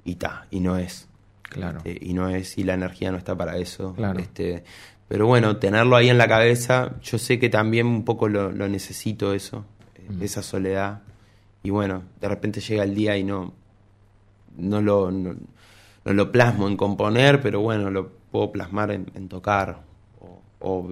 y 0.05 0.17
ta, 0.17 0.47
y 0.51 0.61
no 0.61 0.77
es. 0.77 1.09
Claro. 1.43 1.79
Este, 1.79 1.99
y 2.01 2.13
no 2.13 2.29
es, 2.29 2.57
y 2.59 2.63
la 2.63 2.75
energía 2.75 3.11
no 3.11 3.19
está 3.19 3.37
para 3.37 3.57
eso. 3.57 3.95
Claro. 3.95 4.21
Este, 4.21 4.65
pero 5.09 5.27
bueno, 5.27 5.57
tenerlo 5.57 5.97
ahí 5.97 6.11
en 6.11 6.19
la 6.19 6.29
cabeza, 6.29 6.97
yo 7.03 7.19
sé 7.19 7.39
que 7.39 7.49
también 7.49 7.87
un 7.87 8.05
poco 8.05 8.29
lo, 8.29 8.53
necesito 8.69 9.33
eso, 9.33 9.65
esa 10.21 10.43
soledad. 10.43 11.03
Y 11.63 11.71
bueno, 11.71 12.05
de 12.21 12.29
repente 12.29 12.61
llega 12.61 12.85
el 12.85 12.95
día 12.95 13.17
y 13.17 13.25
no, 13.25 13.55
no 14.57 14.81
lo, 14.81 15.11
no, 15.11 15.35
lo 16.05 16.33
plasmo 16.33 16.69
en 16.69 16.77
componer, 16.77 17.41
pero 17.41 17.61
bueno, 17.61 17.91
lo 17.91 18.09
puedo 18.31 18.53
plasmar 18.53 18.91
en, 18.91 19.29
tocar 19.29 19.83
o, 20.61 20.89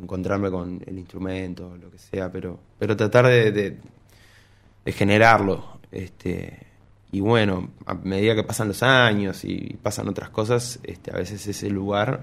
encontrarme 0.00 0.50
con 0.50 0.82
el 0.86 0.98
instrumento, 0.98 1.76
lo 1.76 1.90
que 1.90 1.98
sea, 1.98 2.30
pero, 2.30 2.58
pero 2.78 2.96
tratar 2.96 3.26
de, 3.26 3.52
de, 3.52 4.92
generarlo. 4.92 5.78
Este, 5.90 6.66
y 7.12 7.20
bueno, 7.20 7.70
a 7.86 7.94
medida 7.94 8.34
que 8.34 8.44
pasan 8.44 8.68
los 8.68 8.82
años 8.82 9.44
y 9.44 9.78
pasan 9.82 10.08
otras 10.08 10.30
cosas, 10.30 10.78
este, 10.82 11.10
a 11.10 11.16
veces 11.16 11.46
ese 11.46 11.70
lugar 11.70 12.20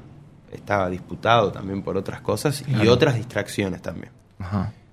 estaba 0.51 0.89
disputado 0.89 1.51
también 1.51 1.81
por 1.81 1.97
otras 1.97 2.21
cosas 2.21 2.63
y 2.67 2.87
otras 2.87 3.15
distracciones 3.15 3.81
también. 3.81 4.11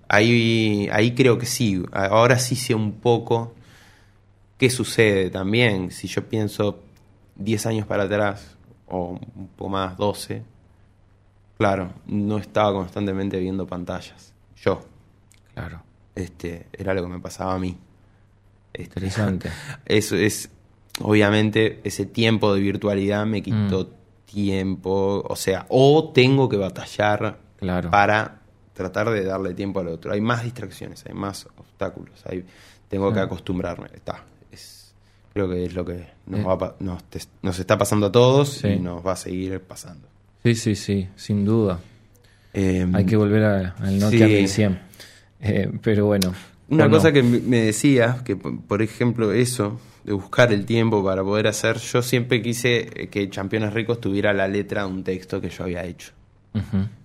Ahí, 0.08 0.88
ahí 0.92 1.14
creo 1.14 1.38
que 1.38 1.46
sí, 1.46 1.82
ahora 1.92 2.38
sí 2.38 2.56
sé 2.56 2.74
un 2.74 2.92
poco 2.92 3.54
¿Qué 4.62 4.70
sucede 4.70 5.28
también? 5.28 5.90
Si 5.90 6.06
yo 6.06 6.28
pienso 6.28 6.78
10 7.34 7.66
años 7.66 7.84
para 7.84 8.04
atrás, 8.04 8.56
o 8.86 9.18
un 9.34 9.48
poco 9.56 9.70
más, 9.70 9.96
12, 9.96 10.44
claro, 11.58 11.92
no 12.06 12.38
estaba 12.38 12.72
constantemente 12.72 13.40
viendo 13.40 13.66
pantallas. 13.66 14.32
Yo. 14.54 14.82
Claro. 15.52 15.82
Este, 16.14 16.68
era 16.72 16.94
lo 16.94 17.02
que 17.02 17.08
me 17.08 17.18
pasaba 17.18 17.54
a 17.54 17.58
mí. 17.58 17.76
Este, 18.72 19.00
Interesante. 19.00 19.50
Eso 19.84 20.14
es, 20.14 20.48
obviamente, 21.00 21.80
ese 21.82 22.06
tiempo 22.06 22.54
de 22.54 22.60
virtualidad 22.60 23.26
me 23.26 23.42
quitó 23.42 23.82
mm. 23.82 24.30
tiempo, 24.32 25.24
o 25.28 25.34
sea, 25.34 25.66
o 25.70 26.12
tengo 26.14 26.48
que 26.48 26.58
batallar 26.58 27.40
claro. 27.56 27.90
para 27.90 28.42
tratar 28.74 29.10
de 29.10 29.24
darle 29.24 29.54
tiempo 29.54 29.80
al 29.80 29.88
otro. 29.88 30.12
Hay 30.12 30.20
más 30.20 30.44
distracciones, 30.44 31.04
hay 31.04 31.14
más 31.14 31.48
obstáculos, 31.56 32.24
hay, 32.26 32.46
tengo 32.86 33.12
que 33.12 33.18
acostumbrarme. 33.18 33.88
Está, 33.92 34.24
Creo 35.32 35.48
que 35.48 35.64
es 35.64 35.74
lo 35.74 35.84
que 35.84 36.06
nos, 36.26 36.40
eh. 36.40 37.20
nos, 37.42 37.58
está 37.58 37.78
pasando 37.78 38.06
a 38.06 38.12
todos 38.12 38.64
y 38.64 38.78
nos 38.78 39.04
va 39.06 39.12
a 39.12 39.16
seguir 39.16 39.60
pasando. 39.60 40.06
Sí, 40.42 40.54
sí, 40.54 40.74
sí, 40.74 41.08
sin 41.16 41.44
duda. 41.44 41.78
Eh, 42.52 42.86
Hay 42.92 43.06
que 43.06 43.16
volver 43.16 43.44
a- 43.44 43.74
al 43.78 43.98
Nokia 43.98 44.26
sí. 44.26 44.34
1100. 44.34 44.78
Eh, 45.40 45.70
pero 45.82 46.06
bueno. 46.06 46.34
Una 46.68 46.88
cosa 46.88 47.12
que 47.12 47.22
me 47.22 47.38
me 47.40 47.58
decía, 47.62 48.22
que 48.24 48.36
por 48.36 48.82
ejemplo 48.82 49.32
eso, 49.32 49.80
de 50.04 50.12
buscar 50.12 50.52
el 50.52 50.64
tiempo 50.64 51.04
para 51.04 51.22
poder 51.22 51.46
hacer, 51.46 51.78
yo 51.78 52.02
siempre 52.02 52.40
quise 52.42 52.88
eh, 53.02 53.08
que 53.08 53.28
Campeones 53.28 53.72
Ricos 53.72 54.00
tuviera 54.00 54.32
la 54.32 54.48
letra 54.48 54.82
de 54.84 54.88
un 54.88 55.04
texto 55.04 55.40
que 55.40 55.48
yo 55.50 55.64
había 55.64 55.84
hecho. 55.84 56.12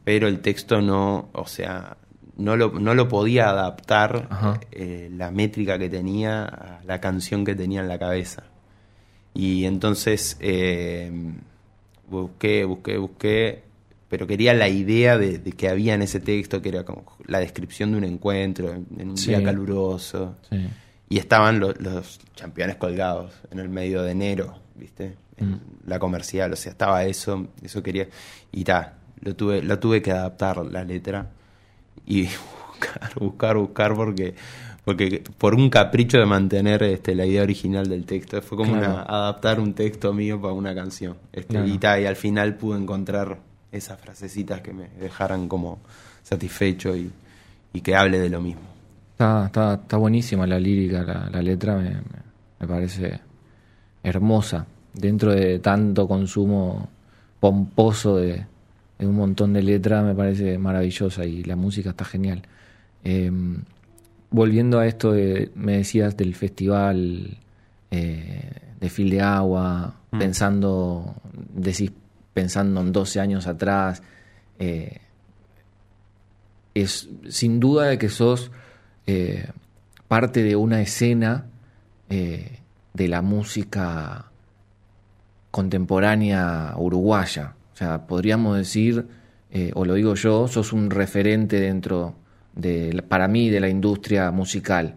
Pero 0.03 0.27
el 0.27 0.39
texto 0.39 0.81
no, 0.81 1.29
o 1.33 1.47
sea, 1.47 1.95
no 2.37 2.55
lo, 2.55 2.71
no 2.79 2.93
lo 2.93 3.07
podía 3.07 3.49
adaptar 3.49 4.29
eh, 4.71 5.09
la 5.13 5.31
métrica 5.31 5.77
que 5.77 5.89
tenía 5.89 6.45
a 6.45 6.79
la 6.85 7.01
canción 7.01 7.43
que 7.43 7.55
tenía 7.55 7.81
en 7.81 7.87
la 7.87 7.97
cabeza. 7.99 8.43
Y 9.33 9.65
entonces 9.65 10.37
eh, 10.39 11.11
busqué, 12.09 12.63
busqué, 12.65 12.97
busqué, 12.97 13.63
pero 14.09 14.25
quería 14.27 14.53
la 14.53 14.69
idea 14.69 15.17
de, 15.17 15.37
de 15.39 15.51
que 15.51 15.67
había 15.69 15.93
en 15.93 16.01
ese 16.01 16.19
texto, 16.19 16.61
que 16.61 16.69
era 16.69 16.83
como 16.85 17.03
la 17.25 17.39
descripción 17.39 17.91
de 17.91 17.97
un 17.97 18.03
encuentro 18.03 18.71
en, 18.73 18.85
en 18.97 19.09
un 19.09 19.17
Sí. 19.17 19.29
día 19.29 19.43
caluroso. 19.43 20.35
Sí. 20.49 20.67
Y 21.09 21.17
estaban 21.19 21.59
lo- 21.59 21.73
los 21.73 22.19
campeones 22.39 22.75
colgados 22.77 23.33
en 23.51 23.59
el 23.59 23.69
medio 23.69 24.03
de 24.03 24.11
enero, 24.11 24.55
¿viste? 24.75 25.15
En 25.37 25.51
Mm. 25.51 25.59
la 25.85 25.99
comercial, 25.99 26.51
o 26.53 26.55
sea, 26.55 26.71
estaba 26.71 27.03
eso, 27.05 27.47
eso 27.61 27.83
quería. 27.83 28.07
Y 28.51 28.63
ta, 28.63 28.95
lo 29.21 29.35
tuve, 29.35 29.61
lo 29.61 29.77
tuve 29.79 30.01
que 30.01 30.11
adaptar 30.11 30.57
la 30.65 30.83
letra 30.83 31.29
y 32.05 32.23
buscar, 32.69 33.11
buscar, 33.19 33.57
buscar, 33.57 33.95
porque, 33.95 34.35
porque 34.85 35.23
por 35.37 35.55
un 35.55 35.69
capricho 35.69 36.17
de 36.17 36.25
mantener 36.25 36.83
este, 36.83 37.15
la 37.15 37.25
idea 37.25 37.43
original 37.43 37.87
del 37.87 38.05
texto, 38.05 38.41
fue 38.41 38.57
como 38.57 38.73
Claro. 38.73 38.93
una, 38.93 39.01
adaptar 39.03 39.59
un 39.59 39.73
texto 39.73 40.13
mío 40.13 40.39
para 40.39 40.53
una 40.53 40.73
canción. 40.75 41.17
Este, 41.33 41.53
Claro. 41.53 41.67
y, 41.67 41.77
ta, 41.77 41.99
y 41.99 42.05
al 42.05 42.15
final 42.15 42.55
pude 42.55 42.79
encontrar 42.79 43.39
esas 43.71 43.99
frasecitas 43.99 44.61
que 44.61 44.73
me 44.73 44.87
dejaran 44.99 45.47
como 45.49 45.79
satisfecho 46.23 46.95
y, 46.95 47.11
y 47.73 47.81
que 47.81 47.95
hable 47.95 48.19
de 48.19 48.29
lo 48.29 48.41
mismo. 48.41 48.61
Está, 49.11 49.47
está, 49.47 49.73
está 49.73 49.97
buenísima 49.97 50.45
la 50.47 50.59
lírica, 50.59 51.03
la, 51.03 51.29
la 51.29 51.41
letra 51.41 51.75
me, 51.75 51.89
me- 51.89 52.01
me 52.59 52.67
parece 52.67 53.19
hermosa. 54.03 54.65
Dentro 54.93 55.31
de 55.33 55.59
tanto 55.59 56.07
consumo 56.07 56.89
pomposo 57.39 58.15
de, 58.17 58.27
de 58.33 58.45
un 59.05 59.15
montón 59.15 59.53
de 59.53 59.61
letras, 59.61 60.03
me 60.03 60.15
parece 60.15 60.57
maravillosa 60.57 61.25
y 61.25 61.43
la 61.43 61.55
música 61.55 61.91
está 61.91 62.03
genial. 62.05 62.41
Eh, 63.03 63.31
volviendo 64.31 64.79
a 64.79 64.87
esto, 64.87 65.11
de, 65.11 65.51
me 65.55 65.77
decías 65.77 66.17
del 66.17 66.33
festival 66.35 67.37
eh, 67.91 68.51
de 68.79 68.89
Fil 68.89 69.09
de 69.09 69.21
Agua, 69.21 69.93
Mm. 70.09 70.19
pensando, 70.19 71.15
decís, 71.53 71.91
pensando 72.33 72.79
en 72.81 72.91
12 72.93 73.19
años 73.19 73.45
atrás. 73.47 74.01
eh, 74.59 75.01
es 76.73 77.09
sin 77.29 77.59
duda 77.59 77.87
de 77.87 77.97
que 77.97 78.07
sos 78.07 78.51
eh, 79.07 79.49
parte 80.07 80.43
de 80.43 80.55
una 80.55 80.81
escena 80.81 81.45
de 82.07 83.07
la 83.09 83.21
música 83.21 84.31
contemporánea 85.51 86.73
uruguaya. 86.77 87.55
O 87.77 87.79
sea, 87.79 88.07
podríamos 88.07 88.57
decir, 88.57 89.05
eh, 89.51 89.69
o 89.75 89.85
lo 89.85 89.93
digo 89.93 90.15
yo, 90.15 90.47
sos 90.47 90.73
un 90.73 90.89
referente 90.89 91.59
dentro 91.59 92.15
de, 92.55 93.03
para 93.07 93.27
mí, 93.27 93.51
de 93.51 93.59
la 93.59 93.69
industria 93.69 94.31
musical. 94.31 94.95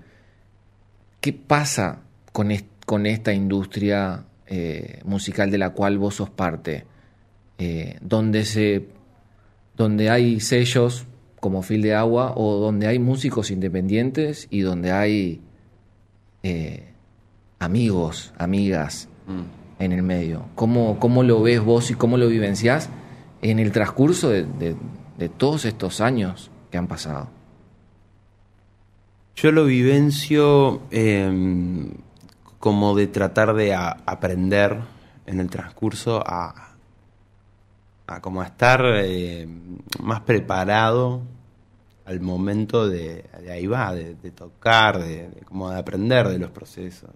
¿Qué 1.21 1.35
pasa 1.35 2.01
con, 2.33 2.49
con 2.87 3.05
esta 3.05 3.35
industria 3.35 4.25
eh, 4.47 5.01
musical 5.05 5.51
de 5.51 5.59
la 5.59 5.75
cual 5.75 5.99
vos 5.99 6.15
sos 6.15 6.31
parte? 6.31 6.87
Eh, 7.59 7.99
donde 8.01 8.47
se 8.47 8.89
donde 9.77 10.09
hay 10.09 10.41
sellos 10.41 11.05
como 11.39 11.61
Fil 11.61 11.83
de 11.83 11.95
Agua 11.95 12.33
o 12.35 12.61
donde 12.61 12.87
hay 12.87 12.99
músicos 12.99 13.51
independientes 13.51 14.49
y 14.49 14.61
donde 14.61 14.91
hay 14.91 15.43
eh, 16.43 16.95
amigos, 17.59 18.33
amigas 18.39 19.07
en 19.81 19.93
el 19.93 20.03
medio. 20.03 20.45
¿Cómo, 20.55 21.01
¿Cómo 21.01 21.25
lo 21.25 21.43
ves 21.43 21.61
vos 21.61 21.91
y 21.91 21.95
cómo 21.95 22.17
lo 22.17 22.29
vivenciás 22.29 22.91
en 23.43 23.59
el 23.59 23.73
transcurso 23.73 24.29
de, 24.29 24.77
todos 25.37 25.65
estos 25.65 26.01
años 26.01 26.51
que 26.71 26.79
han 26.79 26.87
pasado? 26.87 27.29
Yo 29.35 29.51
lo 29.53 29.65
vivencio 29.65 30.83
eh, 30.91 31.91
como 32.59 32.95
de 32.95 33.07
tratar 33.07 33.55
de 33.55 33.75
aprender 33.75 34.79
en 35.27 35.41
el 35.41 35.49
transcurso 35.49 36.23
a, 36.25 36.75
a 38.07 38.21
como 38.21 38.43
a 38.43 38.47
estar 38.47 38.83
eh, 38.85 39.49
más 40.03 40.21
preparado 40.21 41.23
al 42.05 42.21
momento 42.21 42.89
de, 42.89 43.25
ahí 43.51 43.67
va, 43.67 43.95
de, 43.95 44.15
tocar, 44.33 44.99
de, 44.99 45.31
de 45.31 45.41
como 45.43 45.71
de 45.71 45.79
aprender 45.79 46.29
de 46.29 46.39
los 46.39 46.51
procesos, 46.51 47.09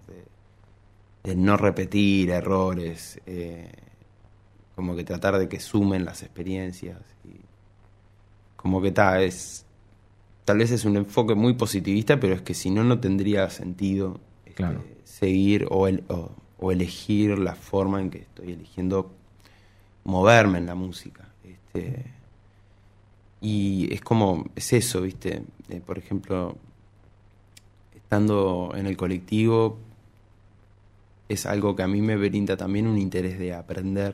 de 1.25 1.35
no 1.35 1.57
repetir 1.57 2.29
errores, 2.29 3.19
eh, 3.25 3.71
como 4.75 4.95
que 4.95 5.03
tratar 5.03 5.37
de 5.39 5.47
que 5.49 5.59
sumen 5.59 6.05
las 6.05 6.21
experiencias 6.23 6.99
y 7.23 7.39
como 8.55 8.81
que 8.81 8.91
tal 8.91 9.21
es 9.23 9.65
tal 10.43 10.59
vez 10.59 10.69
es 10.71 10.85
un 10.85 10.95
enfoque 10.97 11.33
muy 11.33 11.53
positivista, 11.53 12.19
pero 12.19 12.35
es 12.35 12.41
que 12.43 12.53
si 12.53 12.69
no, 12.69 12.83
no 12.83 12.99
tendría 12.99 13.49
sentido 13.49 14.19
este, 14.45 14.53
Claro. 14.55 14.83
seguir 15.03 15.65
o, 15.71 15.87
el- 15.87 16.03
o- 16.07 16.31
o 16.59 16.71
elegir 16.71 17.39
la 17.39 17.55
forma 17.55 17.99
en 17.99 18.09
que 18.11 18.19
estoy 18.19 18.51
eligiendo 18.51 19.11
moverme 20.03 20.59
en 20.59 20.67
la 20.67 20.75
música. 20.75 21.29
Este, 21.43 22.05
y 23.41 23.91
es 23.93 24.01
como, 24.01 24.45
es 24.55 24.71
eso, 24.73 25.01
¿viste? 25.01 25.41
Eh, 25.69 25.81
por 25.85 25.97
ejemplo, 25.97 26.55
estando 27.95 28.71
en 28.75 28.85
el 28.85 28.95
colectivo, 28.97 29.77
es 31.29 31.45
algo 31.45 31.75
que 31.75 31.83
a 31.83 31.87
mí 31.87 32.01
me 32.01 32.15
brinda 32.15 32.55
también 32.57 32.87
un 32.87 32.97
interés 32.97 33.39
de 33.39 33.53
aprender 33.53 34.13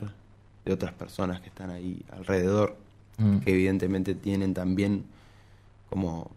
de 0.64 0.72
otras 0.72 0.92
personas 0.92 1.40
que 1.40 1.48
están 1.48 1.70
ahí 1.70 2.02
alrededor 2.10 2.76
Mm. 3.18 3.38
que 3.40 3.52
evidentemente 3.52 4.14
tienen 4.14 4.54
también 4.54 5.04
como 5.90 6.30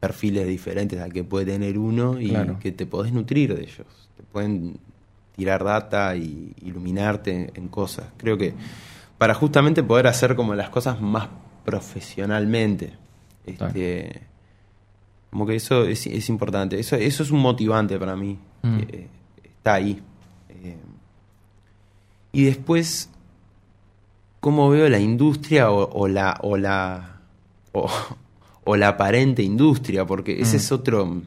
perfiles 0.00 0.46
diferentes 0.46 1.00
al 1.00 1.12
que 1.12 1.24
puede 1.24 1.46
tener 1.46 1.78
uno 1.78 2.20
y 2.20 2.28
Claro. 2.28 2.58
que 2.60 2.72
te 2.72 2.84
podés 2.86 3.12
nutrir 3.12 3.54
de 3.54 3.62
ellos. 3.62 3.86
Te 4.16 4.22
pueden 4.22 4.76
tirar 5.34 5.64
data 5.64 6.14
y 6.14 6.52
iluminarte 6.62 7.50
en 7.54 7.68
cosas. 7.68 8.06
Creo 8.18 8.36
que 8.36 8.52
para 9.16 9.32
justamente 9.34 9.82
poder 9.82 10.06
hacer 10.06 10.36
como 10.36 10.54
las 10.54 10.68
cosas 10.68 11.00
más 11.00 11.28
profesionalmente. 11.64 12.92
Este, 13.46 14.20
como 15.30 15.46
que 15.46 15.56
eso 15.56 15.84
es, 15.84 16.06
es 16.06 16.28
importante. 16.28 16.78
Eso, 16.78 16.96
eso 16.96 17.22
es 17.22 17.30
un 17.30 17.40
motivante 17.40 17.98
para 17.98 18.14
mí. 18.14 18.38
Mm. 18.62 18.78
que, 18.80 19.06
está 19.66 19.74
ahí. 19.74 20.00
Eh, 20.48 20.76
y 22.30 22.44
después 22.44 23.10
cómo 24.38 24.68
veo 24.70 24.88
la 24.88 25.00
industria 25.00 25.72
o, 25.72 25.90
o 25.90 26.06
la 26.06 26.38
o 26.42 26.56
la 26.56 27.20
o, 27.72 27.90
o 28.64 28.76
la 28.76 28.88
aparente 28.88 29.42
industria 29.42 30.06
porque 30.06 30.40
ese 30.40 30.56
Mm. 30.56 30.60
es 30.60 30.72
otro 30.72 31.22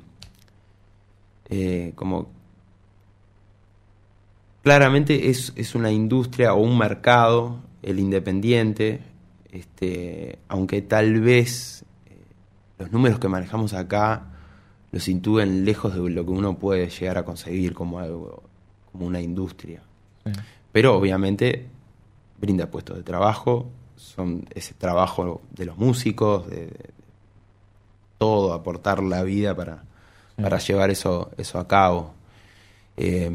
eh, 1.50 1.92
como 1.96 2.30
claramente 4.64 5.30
es, 5.30 5.52
es 5.56 5.76
una 5.76 5.92
industria 5.92 6.54
o 6.54 6.62
un 6.62 6.78
mercado 6.78 7.60
el 7.82 8.00
independiente 8.00 9.02
este 9.52 10.40
aunque 10.48 10.82
tal 10.82 11.20
vez 11.20 11.84
eh, 12.06 12.16
los 12.78 12.92
números 12.92 13.20
que 13.20 13.28
manejamos 13.28 13.74
acá 13.74 14.28
los 14.92 15.08
intúen 15.08 15.66
lejos 15.66 15.94
de 15.94 16.10
lo 16.10 16.26
que 16.26 16.32
uno 16.32 16.58
puede 16.58 16.90
llegar 16.90 17.18
a 17.18 17.26
conseguir 17.26 17.74
como 17.74 18.00
algo 18.00 18.44
como 18.92 19.06
una 19.06 19.22
industria 19.22 19.82
Sí. 20.26 20.32
pero 20.72 20.96
obviamente 20.98 21.68
brinda 22.40 22.70
puestos 22.72 22.98
de 22.98 23.04
trabajo, 23.04 23.70
son 23.96 24.46
ese 24.54 24.74
trabajo 24.74 25.42
de 25.52 25.66
los 25.66 25.78
músicos, 25.78 26.48
de, 26.50 26.68
de 26.68 26.90
todo, 28.18 28.54
aportar 28.54 29.02
la 29.04 29.24
vida 29.24 29.56
para, 29.56 29.84
Sí. 30.36 30.42
para 30.44 30.58
llevar 30.60 30.90
eso, 30.90 31.32
eso 31.38 31.60
a 31.60 31.68
cabo. 31.68 32.14
Eh, 32.98 33.30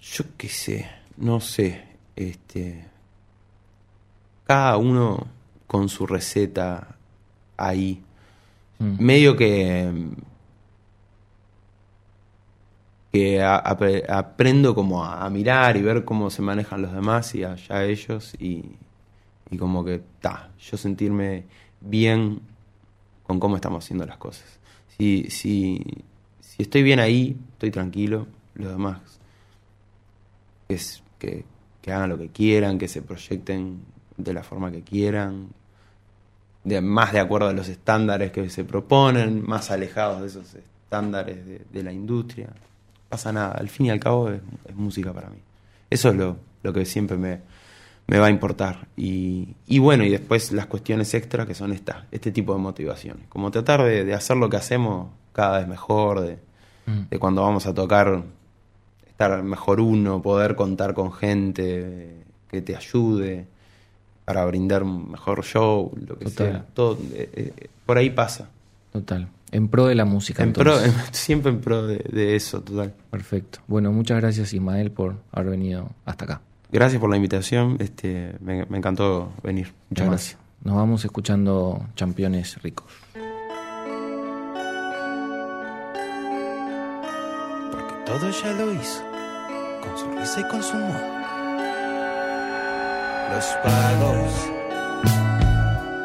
yo 0.00 0.24
qué 0.36 0.48
sé, 0.48 0.88
no 1.16 1.40
sé, 1.40 1.84
este, 2.16 2.86
cada 4.46 4.76
uno 4.76 5.26
con 5.66 5.88
su 5.88 6.06
receta 6.06 6.96
ahí, 7.56 8.02
Mm. 8.84 9.02
medio 9.02 9.36
que 9.36 9.90
que 13.12 13.40
aprendo 13.40 14.74
como 14.74 15.04
a, 15.04 15.24
a 15.24 15.30
mirar 15.30 15.76
y 15.76 15.82
ver 15.82 16.04
cómo 16.04 16.30
se 16.30 16.42
manejan 16.42 16.82
los 16.82 16.92
demás 16.92 17.32
y 17.36 17.44
allá 17.44 17.84
ellos 17.84 18.34
y, 18.40 18.64
y 19.52 19.56
como 19.56 19.84
que 19.84 20.02
ta, 20.20 20.50
yo 20.58 20.76
sentirme 20.76 21.44
bien 21.80 22.40
con 23.22 23.38
cómo 23.38 23.54
estamos 23.54 23.84
haciendo 23.84 24.04
las 24.04 24.16
cosas. 24.16 24.58
Si, 24.98 25.30
si, 25.30 25.80
si 26.40 26.62
estoy 26.64 26.82
bien 26.82 26.98
ahí, 26.98 27.36
estoy 27.52 27.70
tranquilo, 27.70 28.26
lo 28.54 28.68
demás 28.68 28.98
es 30.68 31.04
que, 31.20 31.44
que 31.82 31.92
hagan 31.92 32.10
lo 32.10 32.18
que 32.18 32.30
quieran, 32.30 32.78
que 32.78 32.88
se 32.88 33.00
proyecten 33.00 33.78
de 34.16 34.34
la 34.34 34.42
forma 34.42 34.72
que 34.72 34.82
quieran, 34.82 35.50
de, 36.64 36.80
más 36.80 37.12
de 37.12 37.20
acuerdo 37.20 37.48
a 37.48 37.52
los 37.52 37.68
estándares 37.68 38.32
que 38.32 38.48
se 38.48 38.64
proponen, 38.64 39.46
más 39.46 39.70
alejados 39.70 40.22
de 40.22 40.26
esos 40.26 40.54
estándares 40.54 41.38
de, 41.70 41.82
la 41.82 41.92
industria. 41.92 42.48
Pasa 43.08 43.32
nada, 43.32 43.52
al 43.52 43.68
fin 43.68 43.86
y 43.86 43.90
al 43.90 44.00
cabo 44.00 44.30
es, 44.30 44.40
música 44.74 45.12
para 45.12 45.28
mí. 45.28 45.38
Eso 45.90 46.08
es 46.08 46.16
lo, 46.16 46.38
lo 46.62 46.72
que 46.72 46.84
siempre 46.86 47.16
me, 47.16 47.40
me, 48.06 48.18
va 48.18 48.26
a 48.26 48.30
importar. 48.30 48.88
Y, 48.96 49.54
y, 49.66 49.78
bueno, 49.78 50.04
y 50.04 50.10
después 50.10 50.50
las 50.52 50.66
cuestiones 50.66 51.12
extras 51.14 51.46
que 51.46 51.54
son 51.54 51.72
esta, 51.72 52.06
este 52.10 52.32
tipo 52.32 52.54
de 52.54 52.60
motivaciones. 52.60 53.26
Como 53.28 53.50
tratar 53.50 53.82
de, 53.82 54.04
de 54.04 54.14
hacer 54.14 54.36
lo 54.38 54.48
que 54.48 54.56
hacemos 54.56 55.10
cada 55.32 55.58
vez 55.58 55.68
mejor, 55.68 56.20
de, 56.22 56.38
mm. 56.86 57.08
de 57.10 57.18
cuando 57.18 57.42
vamos 57.42 57.66
a 57.66 57.74
tocar 57.74 58.22
estar 59.06 59.42
mejor 59.42 59.80
uno, 59.80 60.22
poder 60.22 60.56
contar 60.56 60.94
con 60.94 61.12
gente 61.12 62.24
que 62.48 62.62
te 62.62 62.74
ayude 62.74 63.46
para 64.24 64.44
brindar 64.46 64.82
un 64.82 65.10
mejor 65.12 65.44
show, 65.44 65.92
lo 66.06 66.18
que 66.18 66.30
sea. 66.30 66.64
Todo, 66.74 66.98
eh, 67.12 67.30
eh, 67.34 67.68
por 67.84 67.98
ahí 67.98 68.10
pasa. 68.10 68.48
Total. 68.92 69.28
En 69.52 69.68
pro 69.68 69.86
de 69.86 69.94
la 69.94 70.04
música. 70.04 70.42
En 70.42 70.54
siempre 71.12 71.52
en 71.52 71.60
pro 71.60 71.86
de, 71.86 72.36
eso, 72.36 72.60
total. 72.62 72.92
Perfecto. 73.10 73.60
Bueno, 73.66 73.92
muchas 73.92 74.20
gracias 74.20 74.52
Ismael 74.52 74.90
por 74.90 75.16
haber 75.30 75.50
venido 75.50 75.90
hasta 76.04 76.24
acá. 76.24 76.40
Gracias 76.72 77.00
por 77.00 77.10
la 77.10 77.16
invitación. 77.16 77.76
Este, 77.78 78.34
me, 78.40 78.60
encantó 78.62 79.32
venir. 79.42 79.72
Muchas 79.90 80.08
gracias. 80.08 80.38
Nos 80.64 80.74
vamos 80.74 81.04
escuchando 81.04 81.86
Championes 81.94 82.60
Ricos. 82.62 82.92
Porque 87.70 87.94
todo 88.06 88.30
ya 88.30 88.52
lo 88.54 88.72
hizo, 88.72 89.04
con 89.82 89.98
su 89.98 90.18
risa 90.18 90.40
y 90.40 90.48
con 90.48 90.62
su 90.62 90.76
humor 90.76 91.23
los 93.30 93.46
pagos 93.62 94.32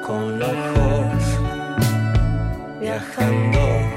con 0.06 0.42
ojos 0.42 1.40
viajando. 2.80 3.89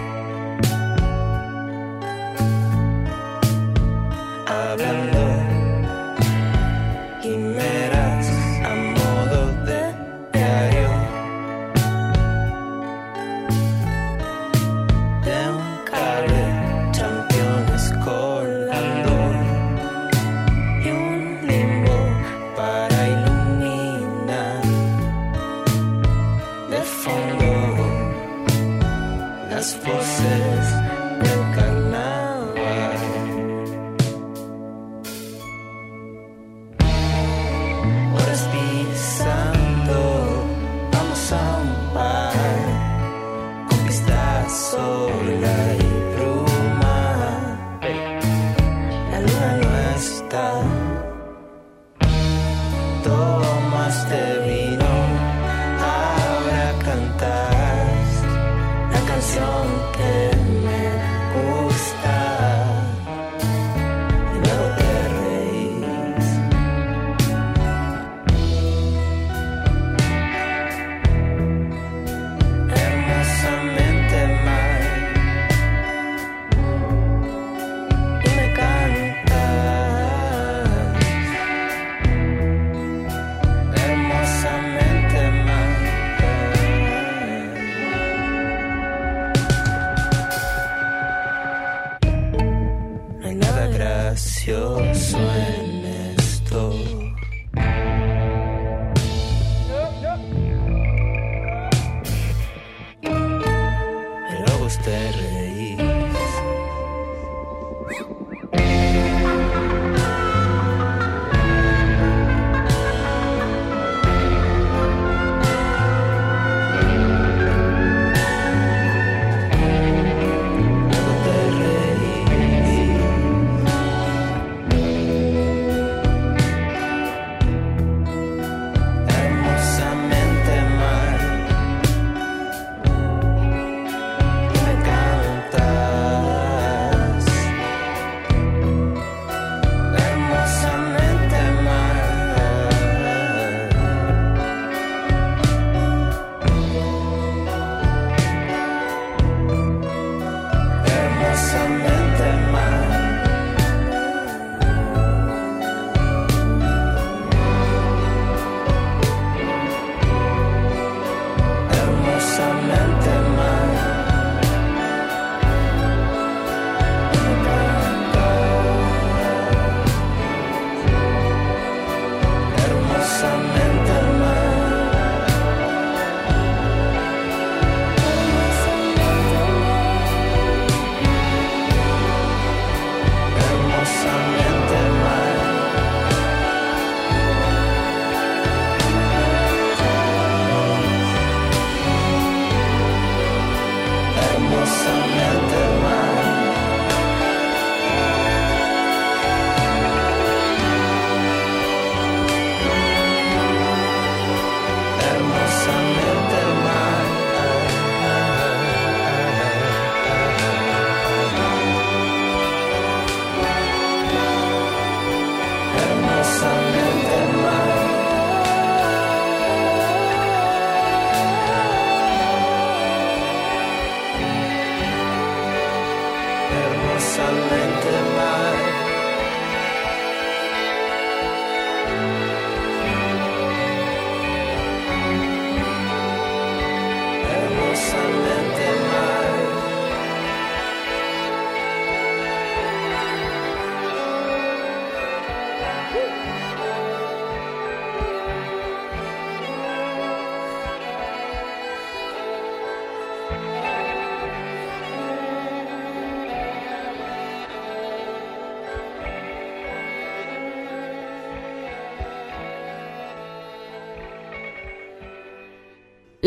silent 227.15 228.02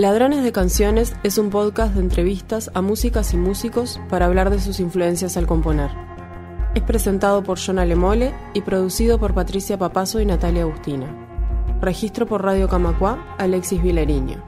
Ladrones 0.06 0.44
de 0.44 0.52
Canciones 0.52 1.16
es 1.24 1.40
un 1.40 1.50
podcast 1.50 1.96
de 1.96 2.02
entrevistas 2.02 2.70
a 2.76 2.84
músicas 2.84 3.34
y 3.34 3.38
músicos 3.38 4.00
para 4.08 4.28
hablar 4.28 4.52
de 4.52 4.60
sus 4.60 4.80
influencias 4.80 5.36
al 5.36 5.48
componer. 5.48 5.90
Es 6.76 6.84
presentado 6.84 7.42
por 7.42 7.58
John 7.58 7.80
Alemole 7.80 8.32
y 8.54 8.62
producido 8.62 9.18
por 9.18 9.34
Patricia 9.34 9.80
Papazo 9.80 10.22
y 10.22 10.28
Natalia 10.28 10.62
Agustina. 10.62 11.08
Registro 11.82 12.28
por 12.28 12.44
Radio 12.44 12.70
Camacua, 12.70 13.36
Alexis 13.40 13.82
Vilariño. 13.82 14.44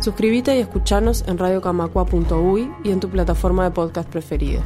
Suscríbete 0.00 0.56
y 0.56 0.60
escuchanos 0.60 1.26
en 1.28 1.36
radiocamacua.uy 1.36 2.72
y 2.84 2.90
en 2.90 3.00
tu 3.00 3.10
plataforma 3.10 3.64
de 3.64 3.70
podcast 3.70 4.08
preferida. 4.08 4.62